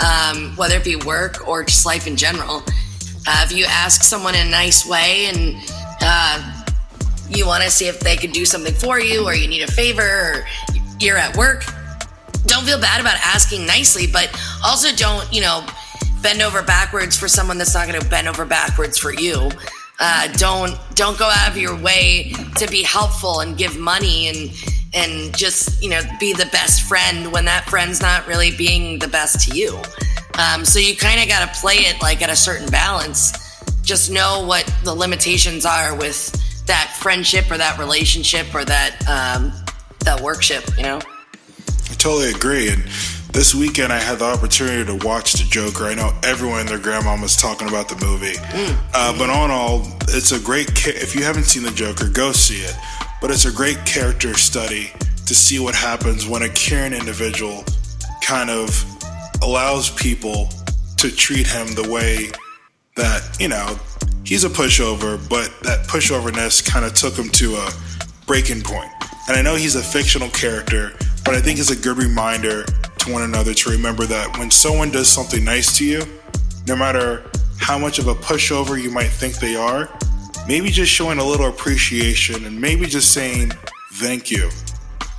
um, 0.00 0.56
whether 0.56 0.76
it 0.76 0.84
be 0.84 0.96
work 0.96 1.46
or 1.46 1.64
just 1.64 1.84
life 1.84 2.06
in 2.06 2.16
general. 2.16 2.62
Uh, 3.26 3.44
if 3.44 3.52
you 3.52 3.66
ask 3.68 4.02
someone 4.02 4.34
in 4.34 4.46
a 4.46 4.50
nice 4.50 4.86
way 4.86 5.26
and 5.26 5.56
uh, 6.00 6.64
you 7.28 7.46
want 7.46 7.62
to 7.62 7.70
see 7.70 7.88
if 7.88 8.00
they 8.00 8.16
could 8.16 8.32
do 8.32 8.46
something 8.46 8.72
for 8.72 8.98
you, 8.98 9.26
or 9.26 9.34
you 9.34 9.46
need 9.46 9.62
a 9.62 9.70
favor, 9.70 10.02
or 10.02 10.46
you're 11.00 11.16
at 11.16 11.36
work, 11.36 11.64
don't 12.46 12.64
feel 12.64 12.80
bad 12.80 13.00
about 13.00 13.16
asking 13.24 13.66
nicely, 13.66 14.06
but 14.06 14.30
also 14.64 14.94
don't, 14.94 15.30
you 15.32 15.40
know, 15.40 15.66
bend 16.22 16.42
over 16.42 16.62
backwards 16.62 17.16
for 17.16 17.28
someone 17.28 17.58
that's 17.58 17.74
not 17.74 17.86
going 17.86 18.00
to 18.00 18.08
bend 18.08 18.28
over 18.28 18.44
backwards 18.44 18.98
for 18.98 19.12
you. 19.12 19.50
Uh, 20.00 20.28
don't 20.34 20.78
don't 20.94 21.18
go 21.18 21.28
out 21.28 21.50
of 21.50 21.56
your 21.56 21.76
way 21.76 22.32
to 22.56 22.68
be 22.68 22.84
helpful 22.84 23.40
and 23.40 23.58
give 23.58 23.76
money 23.76 24.28
and 24.28 24.50
and 24.94 25.36
just 25.36 25.82
you 25.82 25.90
know 25.90 26.00
be 26.20 26.32
the 26.32 26.46
best 26.52 26.82
friend 26.82 27.32
when 27.32 27.44
that 27.44 27.64
friend's 27.64 28.00
not 28.00 28.26
really 28.28 28.56
being 28.56 28.98
the 29.00 29.08
best 29.08 29.48
to 29.48 29.56
you. 29.56 29.76
Um, 30.38 30.64
so 30.64 30.78
you 30.78 30.96
kind 30.96 31.20
of 31.20 31.28
got 31.28 31.52
to 31.52 31.60
play 31.60 31.78
it 31.78 32.00
like 32.00 32.22
at 32.22 32.30
a 32.30 32.36
certain 32.36 32.70
balance. 32.70 33.32
Just 33.82 34.10
know 34.10 34.44
what 34.46 34.72
the 34.84 34.94
limitations 34.94 35.66
are 35.66 35.96
with 35.96 36.30
that 36.66 36.94
friendship 37.00 37.50
or 37.50 37.58
that 37.58 37.78
relationship 37.78 38.54
or 38.54 38.64
that 38.64 39.02
um, 39.08 39.52
that 40.00 40.20
workship. 40.20 40.64
You 40.76 40.84
know. 40.84 41.00
I 41.90 41.94
totally 41.94 42.30
agree. 42.30 42.70
And 42.70 42.82
this 43.32 43.54
weekend, 43.54 43.92
I 43.92 43.98
had 43.98 44.18
the 44.18 44.24
opportunity 44.24 44.84
to 44.84 45.06
watch 45.06 45.34
The 45.34 45.44
Joker. 45.44 45.84
I 45.84 45.94
know 45.94 46.12
everyone 46.22 46.60
and 46.60 46.68
their 46.68 46.78
grandma 46.78 47.20
was 47.20 47.36
talking 47.36 47.68
about 47.68 47.88
the 47.88 47.96
movie. 48.04 48.36
Mm. 48.36 48.78
Uh, 48.94 49.18
but 49.18 49.30
on 49.30 49.50
all, 49.50 49.86
it's 50.08 50.32
a 50.32 50.40
great. 50.40 50.68
Ca- 50.68 50.96
if 50.96 51.14
you 51.14 51.24
haven't 51.24 51.44
seen 51.44 51.62
The 51.62 51.70
Joker, 51.70 52.08
go 52.08 52.32
see 52.32 52.60
it. 52.60 52.74
But 53.20 53.30
it's 53.30 53.44
a 53.44 53.52
great 53.52 53.84
character 53.84 54.34
study 54.34 54.92
to 55.26 55.34
see 55.34 55.58
what 55.58 55.74
happens 55.74 56.26
when 56.26 56.42
a 56.42 56.48
caring 56.48 56.92
individual 56.92 57.64
kind 58.22 58.48
of 58.50 58.84
allows 59.42 59.90
people 59.90 60.48
to 60.96 61.10
treat 61.10 61.46
him 61.46 61.66
the 61.74 61.88
way 61.88 62.30
that 62.96 63.36
you 63.38 63.48
know 63.48 63.78
he's 64.24 64.44
a 64.44 64.48
pushover, 64.48 65.16
but 65.28 65.52
that 65.62 65.86
pushoverness 65.86 66.64
kind 66.64 66.84
of 66.84 66.94
took 66.94 67.14
him 67.14 67.28
to 67.30 67.54
a 67.56 67.70
breaking 68.26 68.62
point. 68.62 68.90
And 69.28 69.36
I 69.36 69.42
know 69.42 69.56
he's 69.56 69.76
a 69.76 69.82
fictional 69.82 70.28
character, 70.30 70.92
but 71.24 71.34
I 71.34 71.40
think 71.40 71.58
it's 71.58 71.70
a 71.70 71.76
good 71.76 71.98
reminder 71.98 72.64
to 72.64 73.12
one 73.12 73.22
another 73.22 73.54
to 73.54 73.70
remember 73.70 74.06
that 74.06 74.38
when 74.38 74.50
someone 74.50 74.90
does 74.90 75.08
something 75.08 75.44
nice 75.44 75.76
to 75.78 75.84
you, 75.84 76.02
no 76.66 76.76
matter 76.76 77.30
how 77.58 77.78
much 77.78 77.98
of 77.98 78.08
a 78.08 78.14
pushover 78.14 78.80
you 78.80 78.90
might 78.90 79.08
think 79.08 79.34
they 79.36 79.56
are, 79.56 79.88
maybe 80.46 80.70
just 80.70 80.90
showing 80.90 81.18
a 81.18 81.24
little 81.24 81.48
appreciation 81.48 82.44
and 82.46 82.58
maybe 82.58 82.86
just 82.86 83.12
saying 83.12 83.52
thank 83.94 84.30
you 84.30 84.48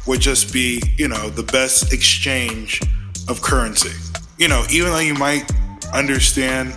would 0.08 0.20
just 0.20 0.52
be, 0.52 0.82
you 0.98 1.08
know, 1.08 1.30
the 1.30 1.44
best 1.44 1.94
exchange 1.94 2.82
of 3.28 3.42
currency. 3.42 3.92
You 4.38 4.48
know, 4.48 4.66
even 4.72 4.90
though 4.92 5.00
you 5.00 5.14
might 5.14 5.52
understand 5.94 6.74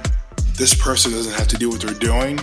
this 0.57 0.75
person 0.75 1.13
doesn't 1.13 1.33
have 1.33 1.49
to 1.49 1.57
do 1.57 1.71
what 1.71 1.81
they're 1.81 1.95
doing, 1.95 2.39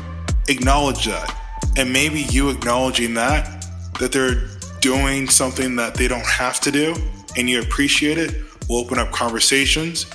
acknowledge 0.47 1.05
that. 1.05 1.35
And 1.77 1.93
maybe 1.93 2.21
you 2.21 2.49
acknowledging 2.49 3.13
that, 3.13 3.65
that 3.99 4.11
they're 4.11 4.47
doing 4.81 5.29
something 5.29 5.75
that 5.77 5.95
they 5.95 6.07
don't 6.07 6.25
have 6.25 6.59
to 6.61 6.71
do 6.71 6.95
and 7.37 7.49
you 7.49 7.61
appreciate 7.61 8.17
it 8.17 8.43
will 8.67 8.77
open 8.77 8.99
up 8.99 9.11
conversations, 9.11 10.05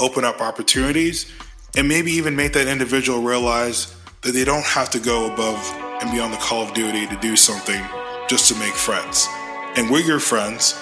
open 0.00 0.24
up 0.24 0.40
opportunities, 0.40 1.32
and 1.76 1.88
maybe 1.88 2.12
even 2.12 2.36
make 2.36 2.52
that 2.52 2.68
individual 2.68 3.20
realize 3.20 3.94
that 4.22 4.32
they 4.32 4.44
don't 4.44 4.64
have 4.64 4.90
to 4.90 4.98
go 4.98 5.32
above 5.32 5.58
and 6.00 6.10
beyond 6.10 6.32
the 6.32 6.38
call 6.38 6.62
of 6.62 6.72
duty 6.74 7.06
to 7.06 7.16
do 7.16 7.36
something 7.36 7.82
just 8.28 8.48
to 8.48 8.58
make 8.58 8.72
friends. 8.72 9.28
And 9.76 9.90
we're 9.90 10.04
your 10.04 10.20
friends, 10.20 10.78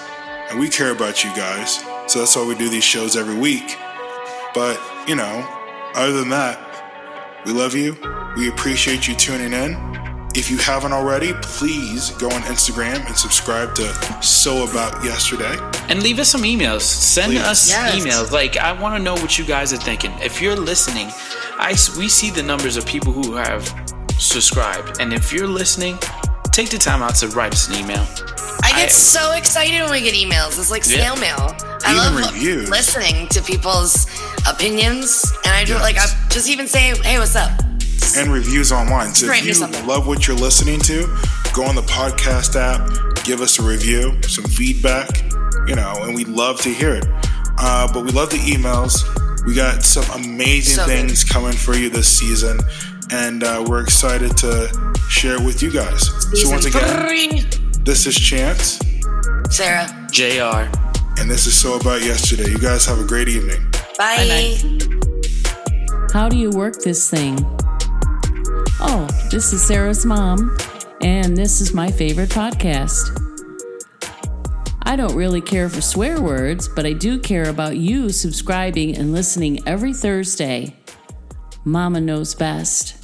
and 0.49 0.59
we 0.59 0.69
care 0.69 0.91
about 0.91 1.23
you 1.23 1.31
guys, 1.35 1.83
so 2.07 2.19
that's 2.19 2.35
why 2.35 2.45
we 2.47 2.55
do 2.55 2.69
these 2.69 2.83
shows 2.83 3.15
every 3.15 3.37
week. 3.37 3.77
But, 4.53 4.79
you 5.07 5.15
know, 5.15 5.47
other 5.95 6.13
than 6.13 6.29
that, 6.29 7.43
we 7.45 7.51
love 7.51 7.75
you. 7.75 7.97
We 8.37 8.49
appreciate 8.49 9.07
you 9.07 9.15
tuning 9.15 9.53
in. 9.53 10.02
If 10.35 10.49
you 10.49 10.57
haven't 10.57 10.93
already, 10.93 11.33
please 11.43 12.09
go 12.11 12.27
on 12.27 12.41
Instagram 12.43 13.05
and 13.05 13.15
subscribe 13.15 13.75
to 13.75 13.93
So 14.23 14.67
About 14.67 15.03
Yesterday. 15.05 15.55
And 15.89 16.01
leave 16.01 16.17
us 16.17 16.27
some 16.29 16.41
emails. 16.41 16.81
Send 16.81 17.33
Please. 17.33 17.41
us 17.43 17.69
Yes. 17.69 17.95
emails. 17.95 18.31
Like 18.31 18.57
I 18.57 18.71
want 18.71 18.97
to 18.97 19.03
know 19.03 19.13
what 19.13 19.37
you 19.37 19.45
guys 19.45 19.71
are 19.73 19.77
thinking. 19.77 20.11
If 20.23 20.41
you're 20.41 20.55
listening, 20.55 21.11
I 21.59 21.71
s- 21.73 21.95
we 21.95 22.09
see 22.09 22.31
the 22.31 22.41
numbers 22.41 22.77
of 22.77 22.85
people 22.85 23.13
who 23.13 23.35
have 23.35 23.71
subscribed, 24.17 24.99
and 24.99 25.13
if 25.13 25.31
you're 25.31 25.47
listening, 25.47 25.99
take 26.51 26.69
the 26.69 26.79
time 26.79 27.03
out 27.03 27.15
to 27.17 27.27
write 27.29 27.53
us 27.53 27.67
an 27.67 27.75
email. 27.75 28.05
I 28.63 28.69
get 28.71 28.85
I- 28.85 28.87
so 28.87 29.31
excited 29.33 29.81
when 29.81 29.91
we 29.91 30.01
get 30.01 30.15
emails. 30.15 30.57
It's 30.57 30.71
like 30.71 30.83
Yeah. 30.87 30.97
snail 31.13 31.15
mail. 31.17 31.55
I 31.85 31.91
Even 31.91 32.15
love 32.21 32.33
reviews. 32.33 32.69
listening 32.69 33.27
to 33.29 33.41
people's 33.43 34.07
opinions, 34.47 35.31
and 35.45 35.53
I 35.53 35.63
do 35.63 35.73
Yes. 35.73 35.81
like 35.81 35.97
I 35.99 36.07
just 36.29 36.47
even 36.49 36.67
say, 36.67 36.93
"Hey, 37.03 37.19
what's 37.19 37.35
up?" 37.35 37.51
And 38.17 38.31
reviews 38.31 38.71
online. 38.71 39.13
So 39.15 39.27
Write 39.27 39.45
if 39.45 39.59
you 39.59 39.67
love 39.87 40.05
what 40.07 40.27
you're 40.27 40.35
listening 40.37 40.79
to, 40.81 41.07
go 41.53 41.63
on 41.65 41.75
the 41.75 41.81
podcast 41.83 42.55
app, 42.55 42.89
give 43.25 43.41
us 43.41 43.59
a 43.59 43.63
review, 43.63 44.21
some 44.23 44.45
feedback, 44.45 45.09
you 45.67 45.75
know, 45.75 45.93
and 46.01 46.15
we'd 46.15 46.27
love 46.27 46.59
to 46.61 46.69
hear 46.69 46.93
it. 46.95 47.05
Uh, 47.57 47.91
but 47.93 48.03
we 48.03 48.11
love 48.11 48.29
the 48.29 48.37
emails. 48.37 49.03
We 49.45 49.53
got 49.55 49.83
some 49.83 50.05
amazing 50.21 50.75
So 50.75 50.85
good. 50.85 50.91
things 51.07 51.23
coming 51.23 51.53
for 51.53 51.75
you 51.75 51.89
this 51.89 52.07
season, 52.07 52.59
and 53.11 53.43
uh, 53.43 53.63
we're 53.67 53.81
excited 53.81 54.35
to 54.37 54.69
share 55.09 55.33
it 55.35 55.41
with 55.41 55.61
you 55.61 55.71
guys. 55.71 56.07
so 56.39 56.49
once 56.49 56.65
again, 56.65 57.07
three. 57.07 57.41
this 57.83 58.05
is 58.07 58.15
Chance, 58.15 58.79
Sarah, 59.49 59.87
JR. 60.11 60.69
and 61.19 61.29
this 61.29 61.45
is 61.45 61.53
So 61.55 61.75
About 61.79 62.01
Yesterday. 62.03 62.49
You 62.49 62.57
guys 62.59 62.85
have 62.85 62.99
a 62.99 63.03
great 63.05 63.27
evening. 63.27 63.59
bye. 63.97 64.17
Bye-bye. 64.17 66.07
How 66.13 66.29
do 66.29 66.37
you 66.37 66.49
work 66.51 66.75
this 66.81 67.09
thing? 67.09 67.37
Oh, 68.85 69.07
this 69.31 69.53
is 69.53 69.65
Sarah's 69.65 70.05
mom, 70.05 70.57
and 71.01 71.37
this 71.37 71.61
is 71.61 71.73
my 71.73 71.89
favorite 71.89 72.29
podcast. 72.29 73.17
I 74.81 74.97
don't 74.97 75.15
really 75.15 75.39
care 75.39 75.69
for 75.69 75.79
swear 75.79 76.21
words, 76.21 76.67
but 76.67 76.85
I 76.85 76.91
do 76.91 77.17
care 77.17 77.47
about 77.47 77.77
you 77.77 78.09
subscribing 78.09 78.97
and 78.97 79.13
listening 79.13 79.65
every 79.65 79.93
Thursday. 79.93 80.75
Mama 81.63 82.01
knows 82.01 82.35
best. 82.35 83.02